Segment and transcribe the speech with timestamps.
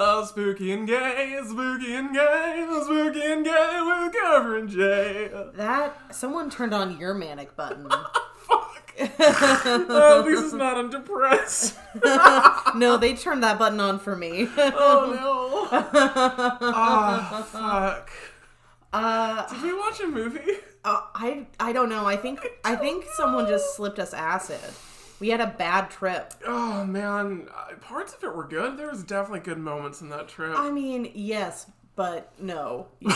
[0.00, 5.28] Oh, spooky and gay, spooky and gay, spooky and gay with Carver and Jay.
[5.54, 7.88] That someone turned on your manic button.
[8.48, 8.94] Fuck.
[9.20, 10.76] oh, this is not.
[10.78, 11.76] I'm depressed.
[12.76, 14.48] no, they turned that button on for me.
[14.56, 15.78] Oh no.
[16.62, 18.10] Ah, fuck.
[18.92, 20.52] Uh, Did we watch a movie?
[20.84, 22.06] uh, I I don't know.
[22.06, 24.60] I think I think someone just slipped us acid.
[25.20, 26.32] We had a bad trip.
[26.46, 27.48] Oh man,
[27.80, 28.76] parts of it were good.
[28.76, 30.56] There was definitely good moments in that trip.
[30.56, 31.66] I mean, yes,
[31.96, 32.88] but no.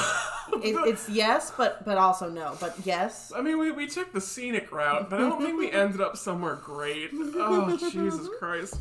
[0.61, 2.57] It, it's yes, but but also no.
[2.61, 3.33] But yes.
[3.35, 6.17] I mean, we, we took the scenic route, but I don't think we ended up
[6.17, 7.11] somewhere great.
[7.13, 8.75] Oh, Jesus Christ.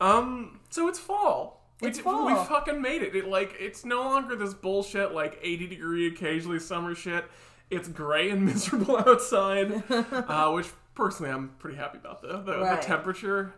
[0.00, 1.62] Um, so it's fall.
[1.80, 2.26] We, It's fall.
[2.26, 3.14] we fucking made it.
[3.14, 7.26] It like it's no longer this bullshit like 80 degree occasionally summer shit.
[7.70, 12.80] It's gray and miserable outside, uh, which personally I'm pretty happy about the the, Right.
[12.80, 13.54] the temperature.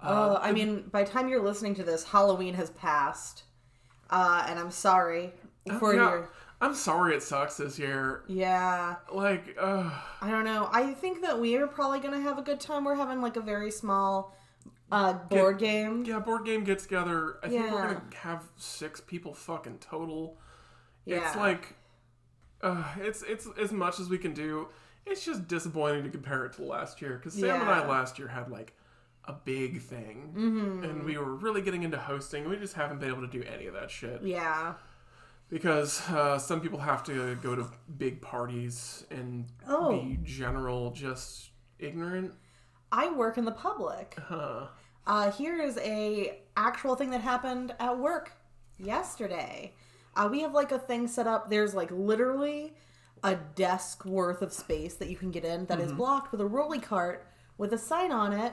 [0.00, 3.44] Uh, I mean, by the time you're listening to this, Halloween has passed,
[4.10, 5.32] uh, and I'm sorry
[5.78, 6.28] for Yeah, your.
[6.60, 8.22] I'm sorry it sucks this year.
[8.28, 10.68] Yeah, Like, uh, I don't know.
[10.72, 12.84] I think that we are probably gonna have a good time.
[12.84, 14.36] We're having like a very small
[14.90, 16.04] uh, board game.
[16.04, 17.38] yeah, board game get together.
[17.42, 17.86] I think we're Yeah.
[17.94, 20.36] gonna have six people fucking total.
[21.04, 21.26] Yeah.
[21.26, 21.74] It's like,
[22.60, 24.68] uh, it's it's as much as we can do.
[25.06, 28.28] It's just disappointing to compare it to last year because Sam and I last year
[28.28, 28.72] had like
[29.24, 30.84] a big thing, Mm-hmm.
[30.84, 32.42] and we were really getting into hosting.
[32.42, 34.74] And we just haven't been able to do any of that shit Yeah.
[35.48, 39.92] because uh, some people have to go to big parties and Oh.
[39.92, 42.34] be general, just ignorant.
[42.90, 44.16] I work in the public.
[44.20, 44.66] Huh.
[45.06, 48.32] Uh, here is a actual thing that happened at work
[48.78, 49.74] yesterday.
[50.14, 51.48] Uh, we have like a thing set up.
[51.48, 52.74] There's like literally
[53.22, 56.46] a desk worth of space that you can get in that is blocked with a
[56.46, 58.52] rolly cart with a sign on it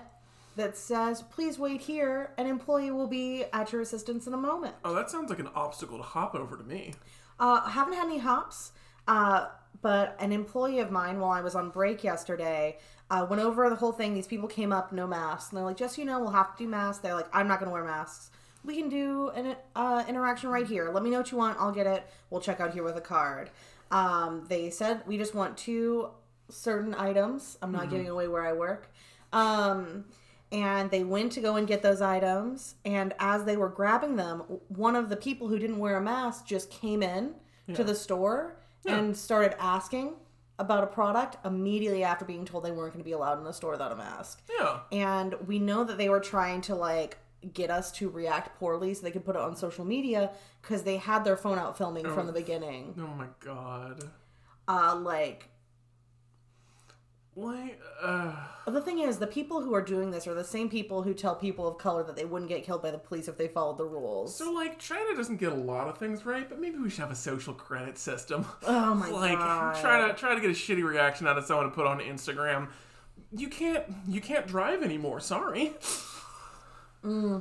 [0.56, 2.34] that says, "Please wait here.
[2.38, 5.50] An employee will be at your assistance in a moment." Oh, that sounds like an
[5.56, 6.94] obstacle to hop over to me.
[7.40, 8.73] Uh, I haven't had any hops,
[9.08, 9.47] uh,
[9.81, 12.78] but an employee of mine, while I was on break yesterday,
[13.09, 14.13] uh, went over the whole thing.
[14.13, 16.56] These people came up, no masks, and they're like, "Just so you know, we'll have
[16.58, 18.29] to do masks." They're like, "I'm not going to wear masks.
[18.63, 20.91] We can do an uh, interaction right here.
[20.91, 21.58] Let me know what you want.
[21.59, 22.06] I'll get it.
[22.29, 23.50] We'll check out here with a card."
[23.91, 26.09] Um, they said we just want two
[26.50, 27.57] certain items.
[27.61, 28.91] I'm not giving away where I work.
[29.31, 30.05] Um,
[30.51, 32.75] and they went to go and get those items.
[32.85, 36.45] And as they were grabbing them, one of the people who didn't wear a mask
[36.45, 37.35] just came in
[37.75, 38.55] to the store
[38.88, 40.16] and started asking
[40.57, 43.53] about a product immediately after being told they weren't going to be allowed in the
[43.53, 44.41] store without a mask.
[44.59, 44.79] Yeah.
[44.91, 47.17] And we know that they were trying to like
[47.53, 50.97] get us to react poorly so they could put it on social media because they
[50.97, 52.94] had their phone out filming from the beginning.
[53.00, 54.03] Oh my god.
[54.67, 55.49] Uh, like
[57.35, 58.35] Like, uh,
[58.67, 61.35] The thing is, the people who are doing this are the same people who tell
[61.35, 63.85] people of color that they wouldn't get killed by the police if they followed the
[63.85, 64.35] rules.
[64.35, 67.11] so like China doesn't get a lot of things right, but maybe we should have
[67.11, 68.45] a social credit system.
[68.67, 69.79] Oh my like god!
[69.79, 72.67] try to try to get a shitty reaction out of someone to put on Instagram.
[73.31, 75.19] You can't you can't drive anymore.
[75.22, 75.73] Sorry.
[77.03, 77.39] Uh,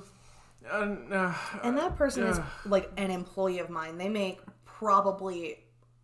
[0.71, 3.99] uh, and that person is like an employee of mine.
[3.99, 5.59] They make probably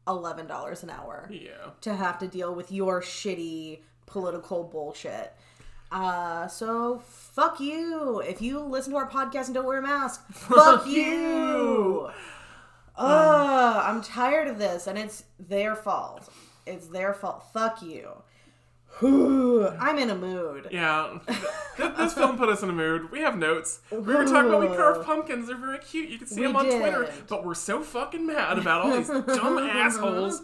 [0.06, 1.70] eleven dollars an hour yeah.
[1.82, 5.32] to have to deal with your shitty political bullshit.
[5.90, 8.20] Uh, so fuck you.
[8.20, 12.10] If you listen to our podcast and don't wear a mask, fuck you.
[12.96, 16.28] Ugh, I'm tired of this, and it's their fault.
[16.66, 17.44] It's their fault.
[17.52, 18.10] Fuck you.
[19.02, 20.68] I'm in a mood.
[20.70, 21.18] Yeah,
[21.76, 23.10] this film put us in a mood.
[23.10, 23.80] We have notes.
[23.90, 25.48] We were talking about we carved pumpkins.
[25.48, 26.08] They're very cute.
[26.10, 27.12] You can see We them on Twitter.
[27.28, 30.42] But we're so fucking mad about all these dumb assholes.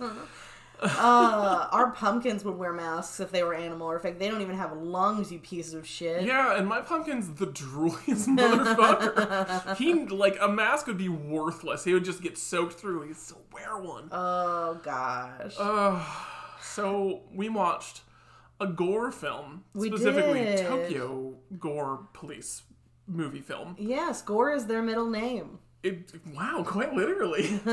[0.82, 4.18] Uh, our pumpkins would wear masks if they were animal or fake.
[4.18, 6.22] They don't even have lungs, you pieces of shit.
[6.22, 9.76] Yeah, and my pumpkin's the drooliest motherfucker.
[9.76, 11.84] he like a mask would be worthless.
[11.84, 13.02] He would just get soaked through.
[13.08, 14.08] He'd still wear one.
[14.10, 15.54] Oh gosh.
[15.58, 16.02] Uh,
[16.62, 18.00] so we watched
[18.60, 20.66] a gore film, We specifically did.
[20.66, 22.62] Tokyo gore police
[23.06, 23.74] movie film.
[23.78, 25.58] yes, Gore is their middle name.
[25.82, 27.58] It, wow, quite literally.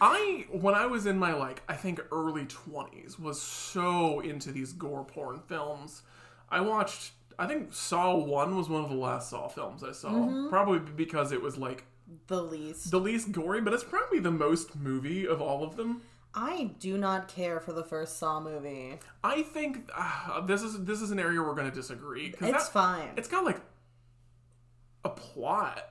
[0.00, 4.72] I when I was in my like I think early 20s was so into these
[4.72, 6.02] gore porn films.
[6.48, 10.10] I watched I think Saw 1 was one of the last Saw films I saw.
[10.10, 10.48] Mm-hmm.
[10.48, 11.84] Probably because it was like
[12.28, 12.90] The least.
[12.90, 16.00] the least gory, but it's probably the most movie of all of them.
[16.38, 18.98] I do not care for the first Saw movie.
[19.24, 23.08] I think uh, this is this is an area we're going to disagree It's fine.
[23.16, 23.60] It's got like
[25.04, 25.88] a plot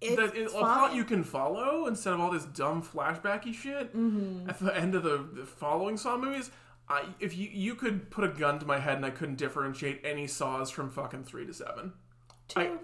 [0.00, 3.96] It's that it, a plot you can follow instead of all this dumb flashbacky shit
[3.96, 4.50] Mm-hmm.
[4.50, 6.50] at the end of the, the following Saw movies.
[6.88, 10.00] I, if you you could put a gun to my head and I couldn't differentiate
[10.04, 11.92] any Saws from fucking three to seven.
[12.56, 12.78] I, Two.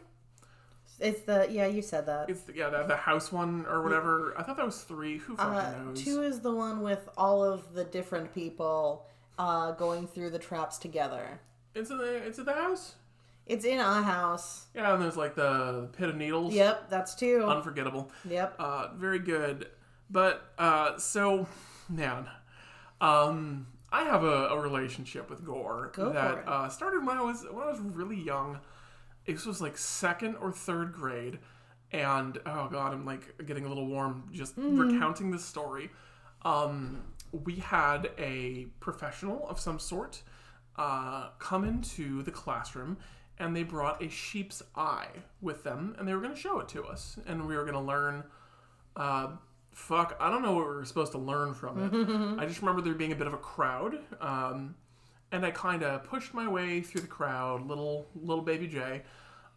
[0.98, 2.30] It's the yeah, you said that.
[2.30, 4.34] It's the, yeah, the, the house one or whatever.
[4.38, 5.18] I thought that was three.
[5.18, 6.02] Who fucking Uh, knows?
[6.02, 9.06] two is the one with all of the different people
[9.38, 11.40] uh, going through the traps together.
[11.74, 12.94] It's in the it's in the house.
[13.46, 14.66] It's in a house.
[14.74, 16.54] Yeah, and there's like the pit of needles.
[16.54, 17.44] Yep, that's two.
[17.44, 18.10] Unforgettable.
[18.28, 18.54] yep.
[18.58, 19.68] Uh, very good.
[20.10, 21.46] But uh, so,
[21.88, 22.26] man,
[23.00, 26.48] um, I have a, a relationship with gore Go that.
[26.48, 28.58] Uh, started when I was when I was really young.
[29.26, 31.38] This was like second or third grade,
[31.92, 34.78] and oh god, I'm like getting a little warm just Mm-hmm.
[34.94, 35.90] recounting this story.
[36.42, 37.02] Um,
[37.32, 40.22] we had a professional of some sort
[40.76, 42.98] uh, come into the classroom
[43.38, 45.08] and they brought a sheep's eye
[45.40, 47.74] with them and they were going to show it to us and we were going
[47.74, 48.22] to learn
[48.96, 49.28] uh,
[49.72, 51.92] fuck i don't know what we were supposed to learn from it
[52.40, 54.74] i just remember there being a bit of a crowd um,
[55.32, 59.02] and i kind of pushed my way through the crowd little little baby jay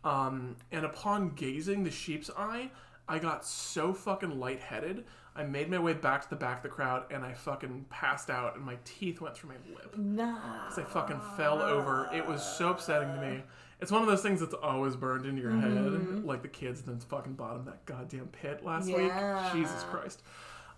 [0.04, 2.69] um, and upon gazing the sheep's eye
[3.07, 5.04] i got so fucking lightheaded
[5.36, 8.30] i made my way back to the back of the crowd and i fucking passed
[8.30, 10.68] out and my teeth went through my lip Nah.
[10.69, 12.10] Because I fucking fell over.
[12.13, 13.44] It was so upsetting to me.
[13.81, 17.00] It's one of those things that's always burned into your head, like the kids then
[17.00, 19.44] fucking bottom that goddamn pit last Yeah.
[19.54, 19.54] week.
[19.66, 20.21] Jesus Christ.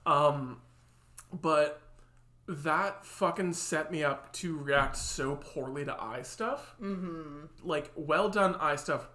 [0.05, 0.59] Um,
[1.41, 1.81] but
[2.56, 6.75] that fucking set me up to react so poorly to eye stuff.
[6.81, 7.45] Mm-hmm.
[7.63, 9.07] Like well done eye stuff,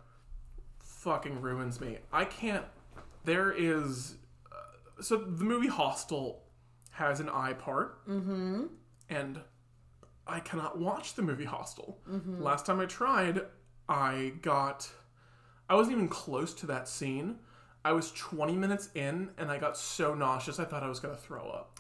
[0.79, 1.99] fucking ruins me.
[2.13, 2.65] I can't.
[3.25, 4.17] There is.
[4.51, 6.43] Uh, so the movie Hostel
[6.91, 8.65] has an eye part, mm-hmm.
[9.09, 9.41] and
[10.27, 11.99] I cannot watch the movie Hostel.
[12.43, 13.43] Last time I tried,
[13.89, 14.89] I got.
[15.69, 17.37] I wasn't even close to that scene.
[17.85, 21.15] I was 20 minutes in and I got so nauseous I thought I was going
[21.15, 21.79] to throw up.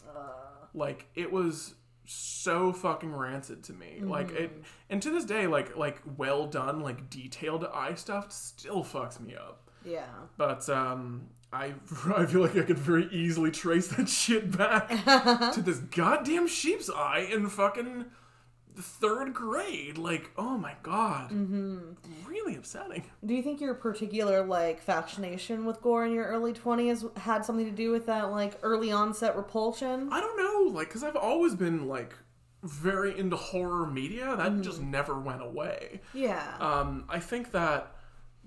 [0.76, 1.74] Like it was
[2.04, 4.00] so fucking rancid to me.
[4.00, 8.84] Like it and to this day like like well done like detailed eye stuff still
[8.84, 9.70] fucks me up.
[9.84, 10.06] Yeah.
[10.36, 11.74] But um I
[12.14, 14.88] I feel like I could very easily trace that shit back
[15.54, 18.06] to this goddamn sheep's eye in fucking
[18.78, 19.98] third grade.
[19.98, 21.94] Like, oh my god, mm-hmm.
[22.26, 23.04] really upsetting.
[23.24, 27.66] Do you think your particular like fascination with gore in your early twenties had something
[27.66, 30.08] to do with that like early onset repulsion?
[30.12, 30.45] I don't know,
[30.76, 32.14] like, because I've always been like
[32.62, 34.36] very into horror media.
[34.36, 34.62] That mm.
[34.62, 36.00] just never went away.
[36.14, 36.56] Yeah.
[36.60, 37.92] Um, I think that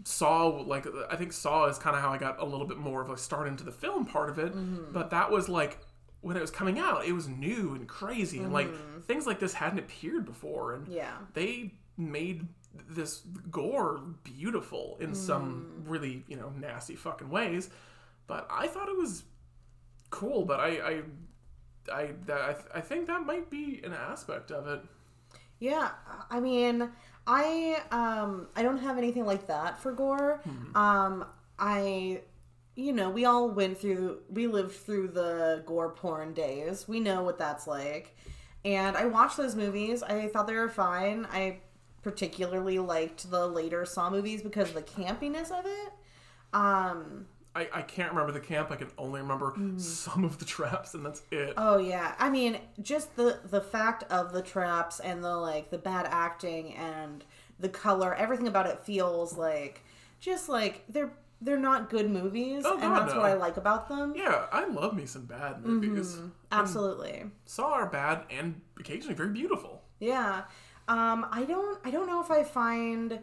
[0.06, 3.02] Saw, like, I think Saw is kind of how I got a little bit more
[3.02, 4.54] of a start into the film part of it.
[4.54, 4.94] Mm-hmm.
[4.94, 5.80] But that was like
[6.22, 9.00] when it was coming out, it was new and crazy, and like mm-hmm.
[9.02, 11.14] things like this hadn't appeared before, and yeah.
[11.34, 12.48] they made
[12.90, 15.90] this gore beautiful in some mm.
[15.90, 17.70] really you know nasty fucking ways.
[18.28, 19.24] But I thought it was
[20.10, 20.46] cool.
[20.46, 21.02] But I I
[21.92, 24.82] I that, I, th- I think that might be an aspect of it.
[25.60, 25.90] Yeah,
[26.30, 26.90] I mean,
[27.28, 30.42] I um I don't have anything like that for gore.
[30.76, 31.26] Um
[31.58, 32.22] I
[32.76, 36.88] you know, we all went through we lived through the gore porn days.
[36.88, 38.16] We know what that's like.
[38.66, 40.04] And I watched those movies.
[40.04, 41.28] I thought they were fine.
[41.32, 41.60] I
[42.02, 45.94] particularly liked the later Saw movies because of the campiness of it.
[46.54, 47.28] Um
[47.60, 48.72] I, I can't remember the camp.
[48.72, 51.54] I can only remember some of the traps, and that's it.
[51.58, 55.78] Oh yeah, I mean, just the the fact of the traps and the like the
[55.78, 57.24] bad acting and
[57.60, 59.84] the color, everything about it feels like
[60.20, 61.12] just like they're
[61.42, 63.20] they're not good movies, Oh, and that's no.
[63.22, 64.14] what I like about them.
[64.16, 66.18] yeah, I love me some bad movies.
[66.52, 69.82] Absolutely, Saw are bad and occasionally very beautiful.
[70.00, 70.44] yeah.
[70.88, 73.20] Um, I don't I don't know if I find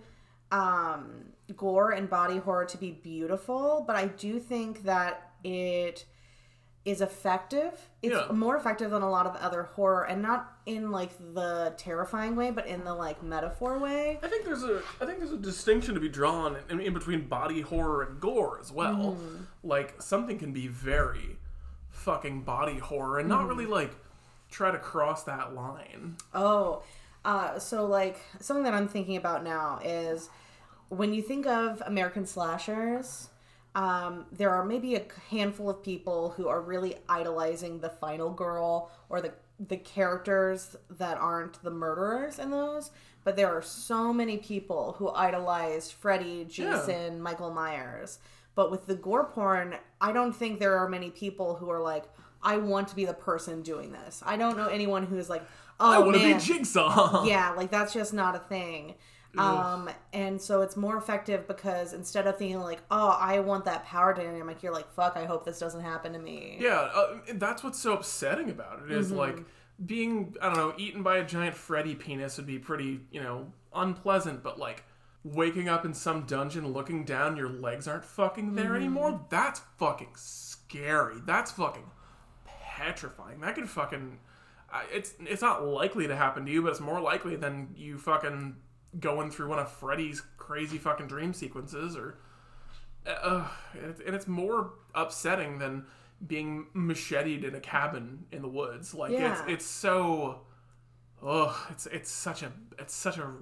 [0.53, 6.05] um, gore and body horror to be beautiful, but I do think that it
[6.85, 7.89] is effective.
[8.01, 8.31] It's Yeah.
[8.33, 12.53] more effective than a lot of other horror, and not in like the terrifying way,
[12.53, 14.21] but in the like metaphor way.
[14.23, 17.27] I think there's a I think there's a distinction to be drawn in, in between
[17.29, 19.17] body horror and gore as well.
[19.65, 21.39] Like something can be very
[21.91, 23.91] fucking body horror and not really like
[24.49, 26.17] try to cross that line.
[26.35, 26.83] Oh,
[27.25, 30.31] uh, so like something that I'm thinking about now is
[30.89, 33.29] when you think of American slashers,
[33.75, 38.91] um, there are maybe a handful of people who are really idolizing the final girl
[39.09, 42.91] or the the characters that aren't the murderers in those.
[43.25, 48.19] But there are so many people who idolize Freddy, Jason, Michael Myers.
[48.55, 52.05] But with the gore porn, I don't think there are many people who are like,
[52.43, 54.23] I want to be the person doing this.
[54.25, 55.43] I don't know anyone who's like,
[55.81, 57.25] oh I want to be Jigsaw.
[57.25, 58.95] yeah, like that's just not a thing.
[59.39, 63.85] Um, and so it's more effective because instead of thinking like, oh, I want that
[63.85, 66.57] power dynamic, you're like, fuck, I hope this doesn't happen to me.
[66.61, 69.45] Yeah, uh, that's what's so upsetting about it is, like
[69.85, 73.53] being I don't know eaten by a giant Freddy penis would be pretty you know
[73.75, 74.85] unpleasant, but like
[75.25, 79.21] waking up in some dungeon, looking down, your legs aren't fucking there anymore.
[79.29, 81.17] That's fucking scary.
[81.25, 81.91] That's fucking
[82.77, 83.41] petrifying.
[83.41, 84.19] That could fucking.
[84.73, 87.99] Uh, it's it's not likely to happen to you, but it's more likely than you
[87.99, 88.57] fucking
[89.01, 92.19] going through one of Freddy's crazy fucking dream sequences, or
[93.07, 95.85] uh, and it's- more upsetting than
[96.27, 98.95] being macheted in a cabin in the woods.
[98.95, 99.45] Like it's Yeah.
[99.47, 100.41] it's so.
[101.27, 103.33] Ugh, it's it's such a it's such a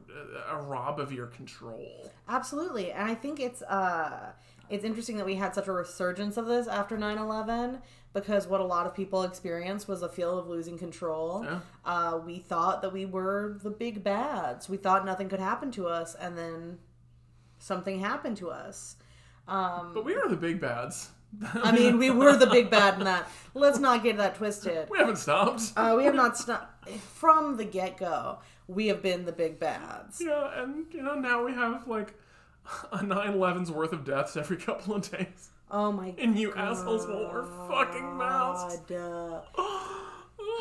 [0.50, 2.10] a rob of your control.
[2.28, 2.92] Absolutely.
[2.92, 4.32] And I think it's uh
[4.70, 7.80] it's interesting that we had such a resurgence of this after 9/11
[8.12, 11.44] because what a lot of people experienced was a feel of losing control.
[11.44, 11.60] Yeah.
[11.84, 14.68] Uh we thought that we were the big bads.
[14.68, 16.78] We thought nothing could happen to us and then
[17.58, 18.96] something happened to us.
[19.48, 21.10] Um But we are the big bads.
[21.54, 23.28] I mean, we were the big bad in that.
[23.54, 24.88] Let's not get that twisted.
[24.88, 25.72] we haven't stopped.
[25.76, 28.38] Uh, we have not stopped from the get go.
[28.68, 30.20] We have been the big bads.
[30.24, 32.14] yeah, and you know now we have like
[32.92, 36.18] a 9/11's worth of deaths every couple of days, Oh my god.
[36.20, 38.80] and you assholes won't wear fucking masks.
[38.88, 39.42] god.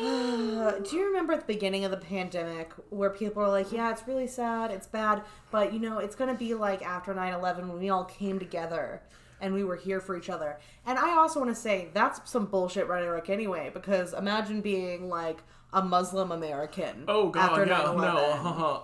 [0.00, 4.06] Do you remember at the beginning of the pandemic where people were like, yeah, it's
[4.08, 7.68] really sad, it's bad, but you know, it's going to be like after 9 11
[7.68, 9.02] when we all came together
[9.40, 10.58] and we were here for each other.
[10.86, 15.42] And I also want to say that's some bullshit rhetoric anyway, because imagine being like
[15.72, 17.96] a Muslim American Oh god, after yeah, 9/11.
[18.00, 18.16] no.
[18.32, 18.80] uh-huh.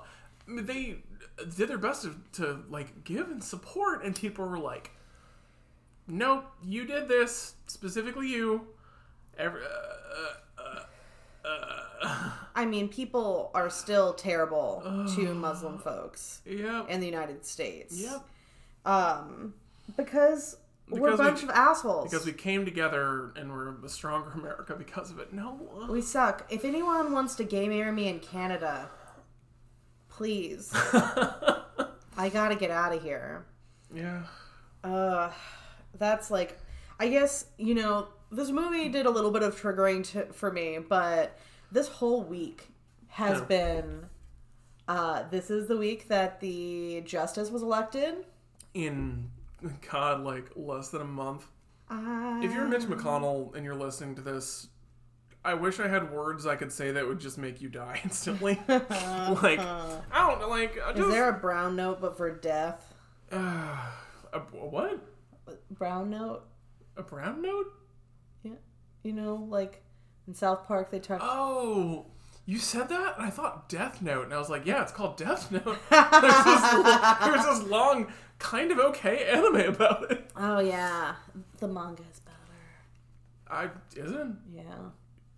[0.62, 1.02] They
[1.56, 4.90] did their best to, to like give and support, and people were like,
[6.06, 8.66] "Nope, you did this specifically, you."
[9.38, 10.62] Every, uh,
[11.46, 14.82] uh, uh, I mean, people are still terrible
[15.14, 17.98] to Muslim folks yep, in the United States.
[17.98, 18.22] yep.
[18.84, 19.54] Um,
[19.96, 20.56] because,
[20.88, 22.10] we're a Because we- bunch of assholes.
[22.10, 25.32] Because we came together and we're a stronger America because of it.
[25.32, 26.46] No, uh, We suck.
[26.50, 28.90] If anyone wants to gay marry me in Canada,
[30.30, 30.70] please.
[30.74, 33.46] I gotta get out of here.
[33.94, 34.24] yeah.
[34.84, 35.30] Uh,
[35.98, 36.58] that's like,
[36.98, 40.78] I guess you know this movie did a little bit of triggering to, for me,
[40.86, 41.38] but
[41.72, 42.68] this whole week
[43.08, 43.44] has Yeah.
[43.44, 44.06] been.
[44.86, 48.26] Uh, this is the week that the justice was elected.
[48.74, 49.30] In
[49.90, 51.46] God, like less than a month.
[51.88, 54.68] Uh, If you're Mitch McConnell and you're listening to this,
[55.44, 58.60] I wish I had words I could say that would just make you die instantly.
[58.68, 60.78] like I don't like.
[60.84, 62.94] I is there a brown note but for death?
[63.32, 63.76] uh,
[64.32, 65.00] a, what?
[65.70, 66.44] Brown note?
[66.96, 67.66] A brown note?
[68.42, 68.52] Yeah,
[69.02, 69.82] you know, like
[70.26, 71.20] in South Park they talk.
[71.22, 72.06] Oh,
[72.46, 75.16] you said that, and I thought Death Note, and I was like, yeah, it's called
[75.16, 75.64] Death Note.
[75.64, 76.70] there's, this,
[77.24, 80.30] there's this long, kind of okay anime about it.
[80.36, 81.14] Oh yeah,
[81.58, 82.36] the manga is better.
[83.48, 84.62] I isn't Yeah,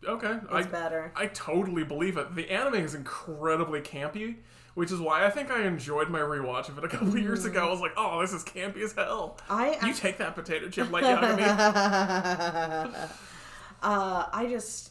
[0.06, 0.38] okay.
[0.42, 1.12] it's I better.
[1.16, 2.34] I totally believe it.
[2.34, 4.36] The anime is incredibly campy,
[4.74, 7.44] which is why I think I enjoyed my rewatch of it a couple of years
[7.44, 7.66] ago.
[7.66, 9.38] I was like, oh, this is campy as hell.
[9.48, 11.44] I You take that potato chip like out of me.
[13.82, 14.90] uh, I just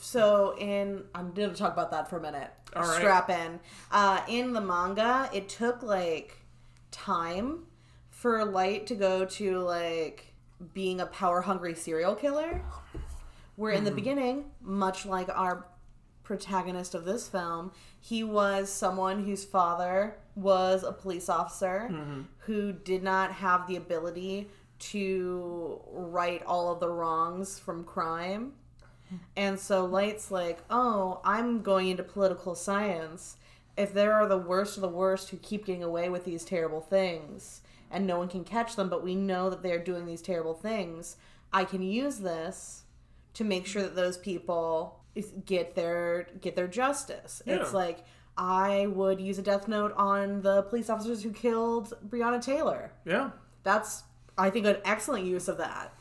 [0.00, 2.50] so in I'm gonna talk about that for a minute.
[2.74, 2.98] All right.
[2.98, 3.60] Strap in.
[3.90, 6.36] Uh, in the manga, it took like
[6.90, 7.66] time
[8.10, 10.32] for Light to go to like
[10.72, 12.62] being a power hungry serial killer.
[13.62, 13.96] Where in the mm-hmm.
[13.96, 15.68] beginning, much like our
[16.24, 22.22] protagonist of this film, he was someone whose father was a police officer mm-hmm.
[22.38, 24.48] who did not have the ability
[24.80, 28.54] to right all of the wrongs from crime.
[29.36, 33.36] And so Light's like, oh, I'm going into political science.
[33.76, 36.80] If there are the worst of the worst who keep getting away with these terrible
[36.80, 37.60] things
[37.92, 41.14] and no one can catch them, but we know that they're doing these terrible things,
[41.52, 42.81] I can use this
[43.34, 45.00] to make sure that those people
[45.44, 47.42] get their get their justice.
[47.46, 48.04] It's like
[48.36, 52.92] I would use a death note on the police officers who killed Breonna Taylor.
[53.04, 53.30] Yeah.
[53.62, 54.04] That's
[54.38, 55.94] I think an excellent use of that.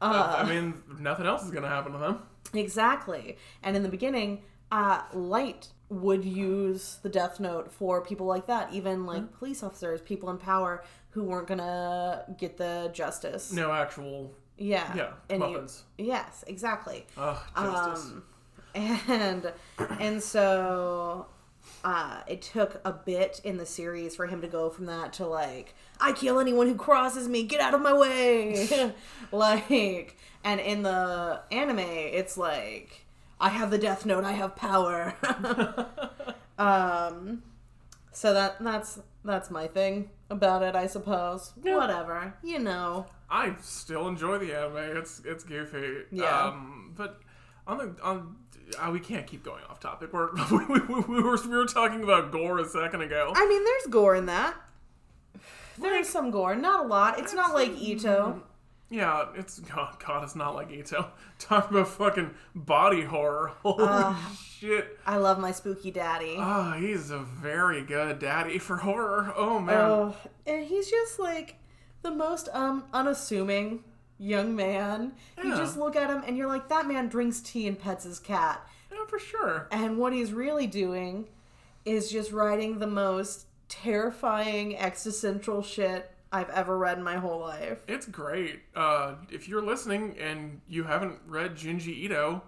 [0.00, 2.22] I mean, nothing else is gonna happen to them.
[2.54, 3.36] Exactly.
[3.62, 8.72] And in the beginning, uh, Light would use the death note for people like that,
[8.72, 13.52] even like police officers, people in power who weren't gonna get the justice.
[13.52, 14.32] No actual.
[14.58, 14.94] Yeah.
[14.94, 15.10] Yeah.
[15.30, 17.06] And you- yes, exactly.
[17.16, 18.04] Ugh, justice.
[18.10, 18.22] Um,
[18.74, 19.52] and
[19.98, 21.26] and so
[21.84, 25.26] uh, it took a bit in the series for him to go from that to
[25.26, 28.92] like I kill anyone who crosses me, get out of my way,
[29.32, 30.16] like.
[30.44, 33.04] And in the anime, it's like
[33.40, 35.14] I have the Death Note, I have power.
[36.58, 37.42] um,
[38.12, 41.52] so that that's that's my thing about it, I suppose.
[41.62, 41.76] Yeah.
[41.76, 43.06] Whatever, you know.
[43.30, 44.96] I still enjoy the anime.
[44.96, 46.04] It's it's goofy.
[46.10, 46.46] Yeah.
[46.46, 47.20] Um, but
[47.66, 48.36] on the on.
[48.78, 50.12] Uh, we can't keep going off topic.
[50.12, 53.32] We're, we, we, we, were, we were talking about gore a second ago.
[53.34, 54.54] I mean, there's gore in that.
[55.78, 57.18] There's some gore, not a lot.
[57.18, 58.42] It's not like Ito.
[58.90, 61.06] Yeah, it's God, God, it's not like Ito.
[61.38, 63.52] Talk about fucking body horror.
[63.62, 64.98] Holy shit.
[65.06, 66.36] I love my spooky daddy.
[66.38, 69.32] Ah, he's a very good daddy for horror.
[69.36, 69.76] Oh man.
[69.76, 70.16] Oh,
[70.46, 71.56] and he's just like
[72.02, 73.84] the most um unassuming
[74.18, 75.12] young man.
[75.42, 78.18] You just look at him and you're like, that man drinks tea and pets his
[78.18, 78.66] cat.
[78.90, 79.68] yeah, for sure.
[79.70, 81.28] And what he's really doing
[81.84, 87.82] is just writing the most terrifying existential shit I've ever read in my whole life.
[87.88, 88.60] It's great.
[88.74, 92.42] Uh, if you're listening and you haven't read Junji Ito,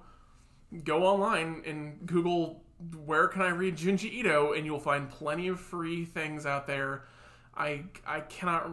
[0.85, 2.63] go online and Google
[3.05, 7.05] where can I read Junji Ito, and you'll find plenty of free things out there.
[7.55, 8.71] I I cannot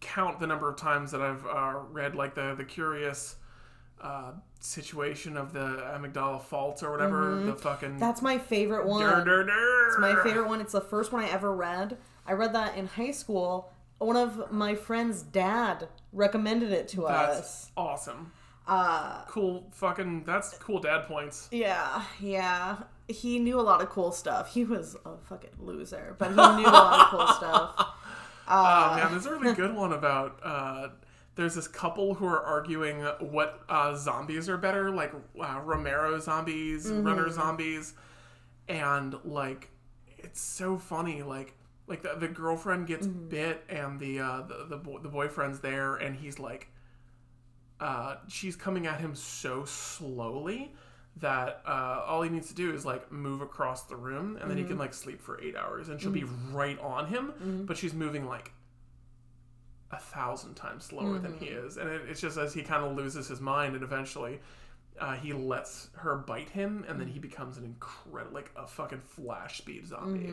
[0.00, 3.36] count the number of times that I've uh, read like the the curious
[4.00, 9.02] uh, situation of the Amigara Fault or whatever the fucking That's my favorite one.
[9.02, 9.88] Dur, dur, dur.
[9.88, 10.60] It's my favorite one.
[10.60, 11.96] It's the first one I ever read.
[12.26, 13.72] I read that in high school.
[13.98, 17.36] One of my friend's dad recommended it to us.
[17.36, 18.32] That's awesome.
[18.66, 20.24] Uh, Cool fucking.
[20.24, 21.48] That's cool dad points.
[21.50, 22.78] yeah, yeah.
[23.08, 24.52] He knew a lot of cool stuff.
[24.52, 27.72] He was a fucking loser, but he knew a lot of cool stuff.
[28.46, 30.38] Oh man, there's a really good one about.
[30.42, 30.88] Uh,
[31.36, 36.90] there's this couple who are arguing what uh, zombies are better, like uh, Romero zombies,
[36.90, 37.94] Runner zombies,
[38.68, 39.70] and like
[40.18, 41.22] it's so funny.
[41.22, 41.54] Like
[41.88, 45.96] like the, the girlfriend gets bit, and the uh, the the, boy, the boyfriend's there,
[45.96, 46.68] and he's like,
[47.80, 50.72] uh, she's coming at him so slowly
[51.16, 54.56] that uh, all he needs to do is like move across the room and then
[54.56, 57.32] he can like sleep for eight hours and she'll be right on him
[57.66, 58.52] but she's moving like
[59.90, 61.76] a thousand times slower than he is.
[61.76, 64.38] And it, it's just as he kind of loses his mind and eventually
[65.00, 69.00] uh, he lets her bite him and then he becomes an incredible like a fucking
[69.00, 70.32] flash speed zombie.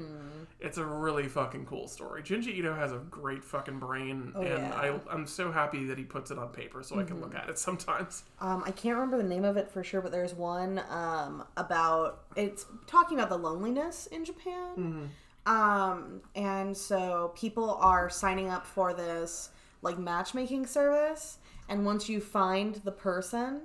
[0.60, 2.24] It's a really fucking cool story.
[2.24, 4.74] Junji ito has a great fucking brain and yeah.
[4.76, 7.50] I, i'm so happy that he puts it on paper so i can look at
[7.50, 8.24] it sometimes.
[8.42, 12.26] Um, I can't remember the name of it for sure, but there's one um, about
[12.36, 15.10] it's talking about the loneliness in Japan.
[15.46, 19.50] Um, and so people are signing up for this
[19.82, 21.38] like matchmaking service,
[21.70, 23.62] and once you find the person,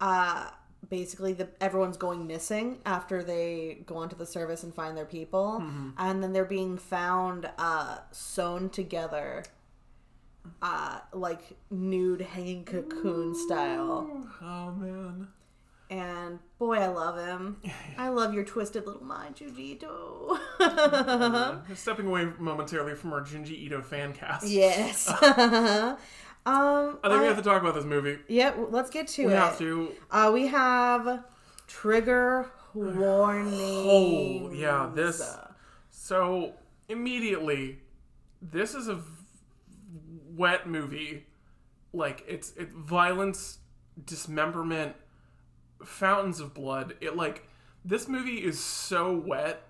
[0.00, 0.50] uh,
[0.88, 5.62] basically the everyone's going missing after they go onto the service and find their people,
[5.98, 9.44] and then they're being found uh, sewn together.
[10.62, 14.26] Uh, like nude hanging cocoon style.
[14.40, 15.28] oh man
[15.90, 17.58] And boy, I love him.
[17.98, 20.38] I love your twisted little mind, Jujito.
[20.58, 24.46] Uh, stepping away momentarily from our Junji Ito fan cast.
[24.46, 25.06] yes.
[26.48, 28.18] um, I think we have to talk about this movie.
[28.28, 29.36] yeah, let's get to We it.
[29.36, 29.92] have to.
[30.10, 31.24] Uh, we have
[31.66, 33.52] trigger warning.
[33.54, 35.36] Oh, yeah, this.
[35.90, 36.54] So,
[36.88, 37.80] immediately,
[38.40, 39.02] this is a v-
[40.36, 41.26] wet movie.
[41.92, 43.58] Like, it's it, violence,
[44.04, 44.94] dismemberment,
[45.84, 46.94] fountains of blood.
[47.00, 47.46] It, like,
[47.84, 49.62] this movie is so wet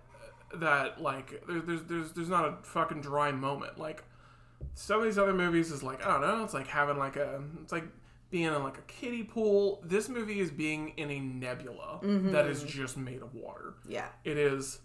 [0.54, 3.78] that, like, there, there's, there's, there's not a fucking dry moment.
[3.78, 4.04] Like,
[4.74, 6.44] some of these other movies is like I don't know.
[6.44, 7.84] It's like having like a it's like
[8.30, 9.82] being in like a kiddie pool.
[9.84, 12.68] This movie is being in a nebula that is mm-hmm.
[12.68, 13.74] just made of water.
[13.88, 14.08] Yeah.
[14.24, 14.80] It is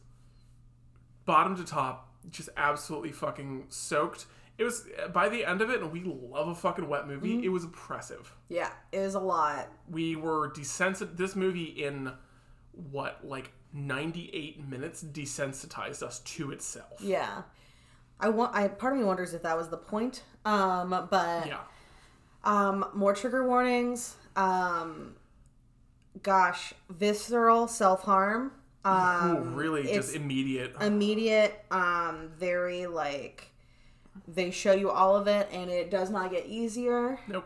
[1.25, 4.25] bottom to top, just absolutely fucking soaked.
[4.57, 7.35] It was by the end of it, and we love a fucking wet movie.
[7.35, 7.43] Mm-hmm.
[7.43, 8.31] It was oppressive.
[8.49, 9.69] Yeah, it was a lot.
[9.89, 11.17] We were desensitized.
[11.17, 12.11] This movie in
[12.71, 17.01] what like ninety eight minutes desensitized us to itself.
[17.01, 17.41] Yeah.
[18.19, 18.55] I want.
[18.55, 20.23] I part of me wonders if that was the point.
[20.45, 21.59] Um, but Yeah.
[22.43, 24.15] Um, more trigger warnings.
[24.35, 25.15] Um,
[26.21, 28.51] gosh, visceral self harm.
[28.85, 30.75] Um, Ooh, really, just immediate.
[30.81, 31.63] immediate.
[31.71, 33.49] Um, very like
[34.27, 37.19] they show you all of it, and it does not get easier.
[37.27, 37.45] nope.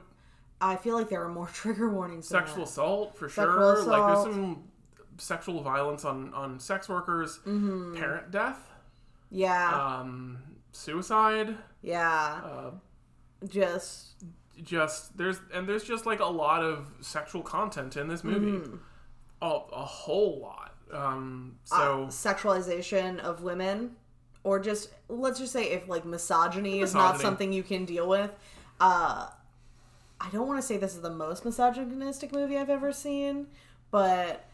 [0.59, 2.27] I feel like there are more trigger warnings.
[2.27, 3.83] sexual assault for Sexual sure.
[3.83, 4.63] Like there's some
[5.19, 7.95] sexual violence on on sex workers, Mm-hmm.
[7.95, 8.67] parent death,
[9.29, 10.39] Yeah, um,
[10.77, 11.55] suicide.
[11.81, 12.41] yeah.
[12.43, 12.71] Uh,
[13.47, 14.23] Just
[14.63, 18.75] just there's and there's just like a lot of sexual content in this movie, Mm-hmm.
[19.41, 20.73] a, a whole lot.
[20.91, 23.95] Um, so uh, sexualization of women,
[24.43, 28.31] or just let's just say if like misogyny, is not something you can deal with.
[28.79, 29.27] Uh,
[30.19, 33.47] I don't want to say this is the most misogynistic movie I've ever seen,
[33.91, 34.45] but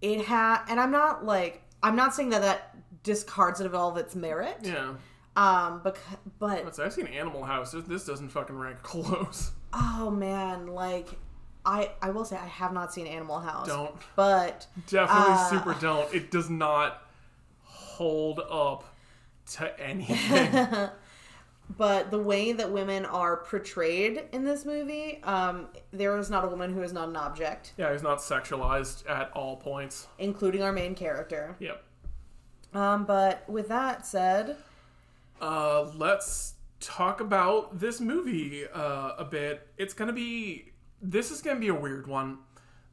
[0.00, 3.90] it had, and I'm not like I'm not saying that that discards it of all
[3.90, 4.56] of its merit.
[4.62, 4.94] yeah,
[5.36, 5.96] Um, but
[6.38, 7.72] but Let's- I've seen Animal House.
[7.72, 9.52] This, this doesn't fucking rank close.
[9.72, 11.08] oh man, like
[11.66, 13.66] I I will say I have not seen Animal House.
[13.66, 13.94] Don't.
[14.16, 16.14] But Definitely Uh, super don't.
[16.14, 17.02] It does not
[17.62, 18.84] hold up
[19.52, 20.88] to anything.
[21.76, 26.48] but the way that women are portrayed in this movie, um, there is not a
[26.48, 30.06] woman who is not an object, yeah, who's not sexualized at all points.
[30.18, 31.56] including our main character.
[31.58, 31.82] Yep.
[32.74, 34.56] Um, but with that said,
[35.44, 39.68] Uh, let's talk about this movie uh, a bit.
[39.76, 40.72] It's gonna be.
[41.02, 42.38] This is gonna be a weird one.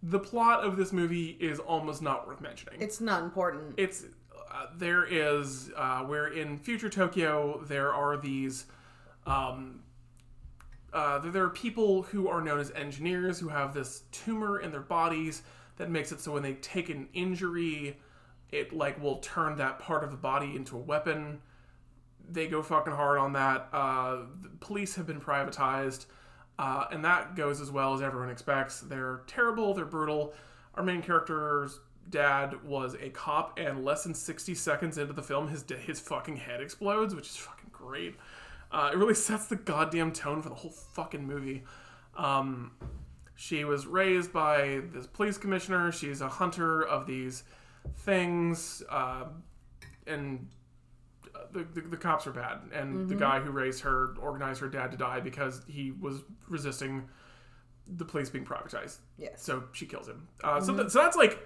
[0.04, 2.82] The plot of this movie is almost not worth mentioning.
[2.82, 3.76] it's not important.
[3.78, 4.04] it's
[4.54, 8.66] uh, there is uh, where in future Tokyo there are these
[9.26, 9.84] um,
[10.92, 14.72] uh, there there are people who are known as engineers who have this tumor in
[14.72, 15.44] their bodies
[15.78, 17.98] that makes it so when they take an injury,
[18.52, 21.40] it like will turn that part of the body into a weapon.
[22.32, 23.68] They go fucking hard on that.
[23.74, 26.06] Uh, the police have been privatized,
[26.58, 28.80] uh, and that goes as well as everyone expects.
[28.82, 29.74] They're terrible.
[29.74, 30.34] They're brutal.
[30.76, 35.50] Our main character's dad was a cop, and less than sixty seconds into the film,
[35.50, 38.16] his his fucking head explodes, which is fucking great.
[38.72, 41.64] Uh, it really sets the goddamn tone for the whole fucking movie.
[42.16, 42.72] Um,
[43.36, 45.92] she was raised by this police commissioner.
[45.92, 47.44] She's a hunter of these
[47.98, 49.26] things, uh,
[50.06, 50.48] and
[51.54, 52.60] the, the, the cops are bad.
[52.74, 57.08] And the guy who raised her organized her dad to die because he was resisting
[57.88, 58.98] the police being privatized.
[59.18, 59.42] Yes.
[59.44, 60.28] So she kills him.
[60.44, 61.40] Uh, so, th- so that's like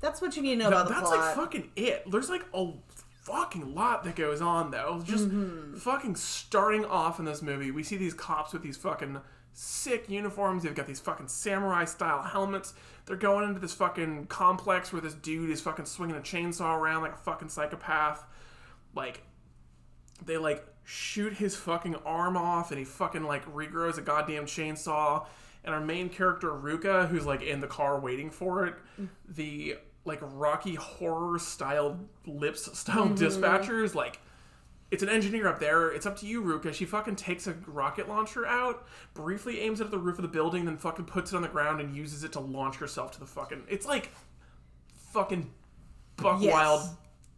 [0.00, 1.18] That's what you need to know about the that's plot.
[1.20, 2.04] like fucking it.
[2.10, 2.72] There's like a
[3.22, 5.00] fucking lot that goes on though.
[5.04, 5.76] Just Mm-hmm.
[5.76, 9.20] fucking starting off in this movie, we see these cops with these fucking
[9.52, 10.62] sick uniforms.
[10.64, 12.74] They've got these fucking samurai style helmets.
[13.06, 17.02] They're going into this fucking complex where this dude is fucking swinging a chainsaw around
[17.02, 18.24] like a fucking psychopath.
[18.94, 19.22] Like
[20.24, 25.26] they like shoot his fucking arm off and he fucking like regrows a goddamn chainsaw.
[25.64, 29.08] And our main character Ruka who's like in the car waiting for it mm.
[29.28, 33.14] the like rocky horror style lips style mm-hmm.
[33.14, 34.18] dispatchers like
[34.90, 35.90] it's an engineer up there.
[35.90, 36.74] It's up to you Ruka.
[36.74, 40.28] She fucking takes a rocket launcher out briefly aims it at the roof of the
[40.28, 43.20] building then fucking puts it on the ground and uses it to launch herself to
[43.20, 44.10] the fucking it's like
[45.12, 45.50] fucking
[46.16, 46.52] buck Yes.
[46.52, 46.96] wild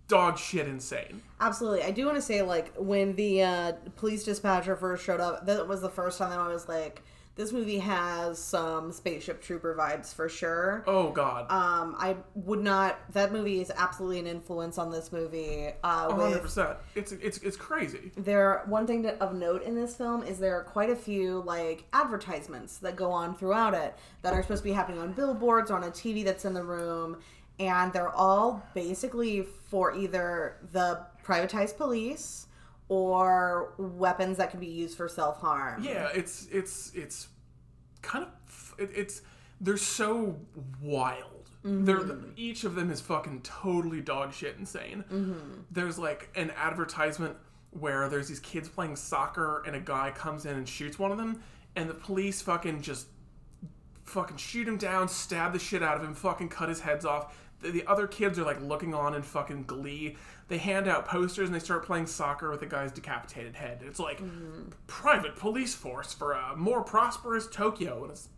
[0.09, 1.83] dog shit insane Absolutely.
[1.83, 5.69] I do want to say, like, when the uh, police dispatcher first showed up, that
[5.69, 7.03] was the first time that I was like,
[7.37, 10.85] this movie has some Spaceship Trooper vibes for sure.
[10.87, 12.99] Oh God, Um, I would not.
[13.13, 15.71] That movie is absolutely an influence on this movie.
[15.83, 16.77] Uh, hundred percent.
[16.95, 18.13] It's it's it's crazy.
[18.17, 21.43] there, one thing to, of note in this film is there are quite a few
[21.45, 25.71] like advertisements that go on throughout it that are supposed to be happening on billboards,
[25.73, 27.17] on a TV that's in the room,
[27.59, 32.47] and they're all basically for either the privatized police
[32.89, 35.83] or weapons that can be used for self harm.
[35.83, 37.29] Yeah, it's it's it's
[38.03, 39.23] kind of it, it's
[39.61, 40.37] they're so
[40.83, 41.49] wild.
[41.67, 42.33] They're mm-hmm.
[42.37, 45.03] each of them is fucking totally dog shit insane.
[45.11, 45.61] Mm-hmm.
[45.71, 47.37] There's like an advertisement
[47.71, 51.17] where there's these kids playing soccer and a guy comes in and shoots one of
[51.17, 51.41] them,
[51.75, 53.07] and the police fucking just
[54.05, 57.37] fucking shoot him down, stab the shit out of him, fucking cut his heads off.
[57.65, 60.17] The, the other kids are like looking on in fucking glee.
[60.49, 63.81] They hand out posters and they start playing soccer with the guy's decapitated head.
[63.85, 64.69] It's like mm-hmm.
[64.87, 68.29] private police force for a more prosperous Tokyo, and it's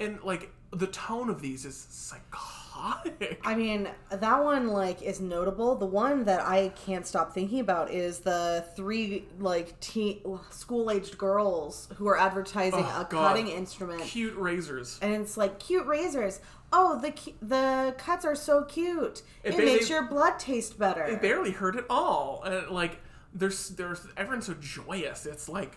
[0.00, 3.40] and like the tone of these is psychotic.
[3.44, 5.74] I mean, that one like is notable.
[5.76, 11.88] The one that I can't stop thinking about is the three like teen school-aged girls
[11.96, 13.28] who are advertising Oh, a God.
[13.28, 14.98] cutting instrument, Cute razors.
[15.02, 16.40] and it's like cute razors.
[16.72, 19.22] Oh, the the cuts are so cute.
[19.42, 21.04] It, ba- makes your blood taste better.
[21.04, 23.00] It barely hurt at all, and like
[23.32, 25.26] there's there's everyone's so joyous.
[25.26, 25.76] It's like.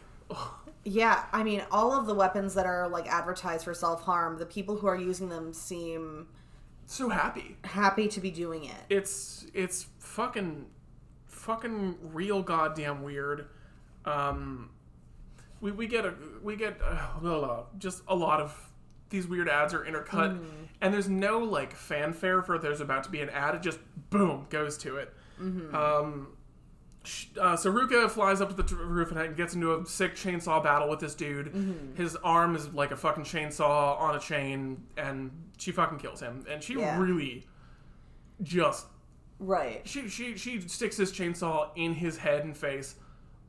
[0.84, 4.46] yeah, I mean, all of the weapons that are like advertised for self harm, the
[4.46, 6.28] people who are using them seem
[6.86, 7.58] so happy.
[7.64, 8.76] happy to be doing it.
[8.90, 10.66] It's it's fucking
[11.28, 13.48] fucking real goddamn weird.
[14.06, 14.72] Um,
[15.62, 18.71] we we get a we get uh, just a lot of
[19.12, 20.40] these weird ads are intercut,
[20.82, 23.54] and there's no like fanfare for there's about to be an ad.
[23.54, 23.78] It just
[24.10, 25.14] boom goes to it.
[25.40, 26.28] Um,
[27.04, 30.16] sh- uh, so Ruka flies up to the t- roof and gets into a sick
[30.16, 31.94] chainsaw battle with this dude.
[31.96, 36.46] His arm is like a fucking chainsaw on a chain, and she fucking kills him.
[36.50, 37.00] And she Yeah.
[37.00, 37.46] really
[38.42, 38.86] just
[39.40, 39.82] Right.
[39.88, 42.96] she she she sticks this chainsaw in his head and face.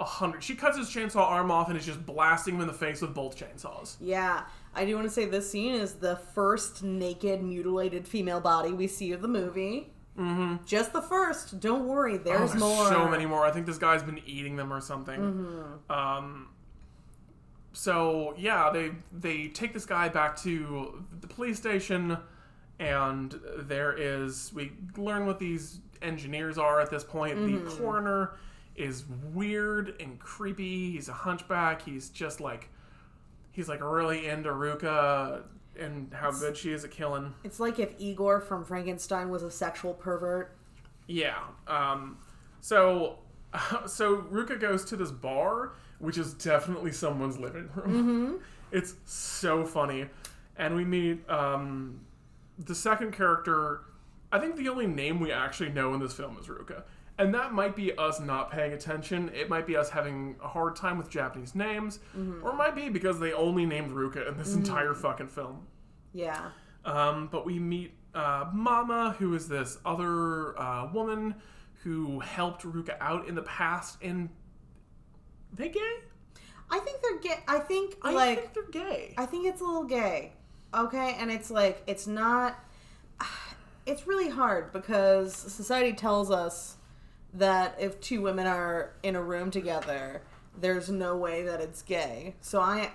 [0.00, 0.42] A hundred.
[0.42, 3.14] She cuts his chainsaw arm off and is just blasting him in the face with
[3.14, 3.96] both chainsaws.
[4.00, 4.42] Yeah,
[4.74, 8.86] I do want to say this scene is the first naked, mutilated female body we
[8.86, 9.92] see of the movie.
[10.18, 10.64] Mm-hmm.
[10.66, 11.60] Just the first.
[11.60, 12.86] Don't worry, Oh, there's, more.
[12.88, 13.44] so many more.
[13.44, 15.20] I think this guy's been eating them or something.
[15.20, 15.92] Mm-hmm.
[15.92, 16.48] Um,
[17.72, 22.18] so yeah, they they take this guy back to the police station,
[22.78, 27.36] and there is we learn what these engineers are at this point.
[27.46, 28.34] The coroner
[28.76, 30.92] is weird and creepy.
[30.92, 31.82] He's a hunchback.
[31.82, 32.68] He's just like
[33.52, 35.44] he's like really into Ruka
[35.78, 37.32] and how good she is at killing.
[37.44, 40.56] It's like if Igor from Frankenstein was a sexual pervert.
[41.06, 41.38] Yeah.
[41.66, 42.18] Um,
[42.60, 43.18] so,
[43.86, 48.40] so Ruka goes to this bar, which is definitely someone's living room.
[48.72, 50.06] It's so funny,
[50.56, 52.00] and we meet um,
[52.58, 53.82] the second character.
[54.32, 56.82] I think the only name we actually know in this film is Ruka,
[57.18, 59.30] and that might be us not paying attention.
[59.34, 61.98] It might be us having a hard time with Japanese names,
[62.42, 65.66] or it might be because they only named Ruka in this entire fucking film.
[66.12, 66.50] Yeah.
[66.84, 71.34] Um, but we meet uh, Mama, who is this other uh, woman
[71.82, 74.28] who helped Ruka out in the past, and
[75.52, 75.94] they gay?
[76.70, 77.42] I think they're gay.
[77.46, 79.14] I think I like think they're gay.
[79.18, 80.32] I think it's a little gay.
[80.74, 82.58] Okay, and it's like it's not.
[83.84, 86.76] It's really hard because society tells us
[87.34, 90.22] that if two women are in a room together,
[90.60, 92.34] there's no way that it's gay.
[92.40, 92.92] So I,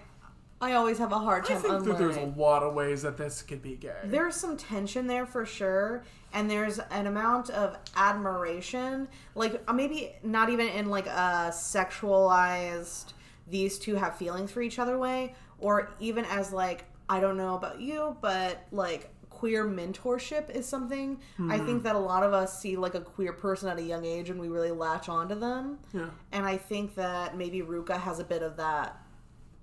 [0.61, 1.57] I always have a hard time.
[1.57, 3.93] I think that there's a lot of ways that this could be gay.
[4.03, 10.13] There's some tension there for sure, and there's an amount of admiration, like uh, maybe
[10.23, 13.13] not even in like a sexualized
[13.49, 17.55] these two have feelings for each other way, or even as like I don't know
[17.55, 22.59] about you, but like queer mentorship is something I think that a lot of us
[22.59, 25.77] see like a queer person at a young age and we really latch onto them.
[25.93, 26.09] yeah.
[26.31, 28.97] And I think that maybe Ruka has a bit of that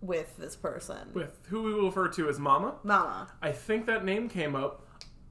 [0.01, 1.09] with this person.
[1.13, 2.75] With who we will refer to as Mama.
[2.85, 3.29] Mama.
[3.43, 4.87] I think that name came up.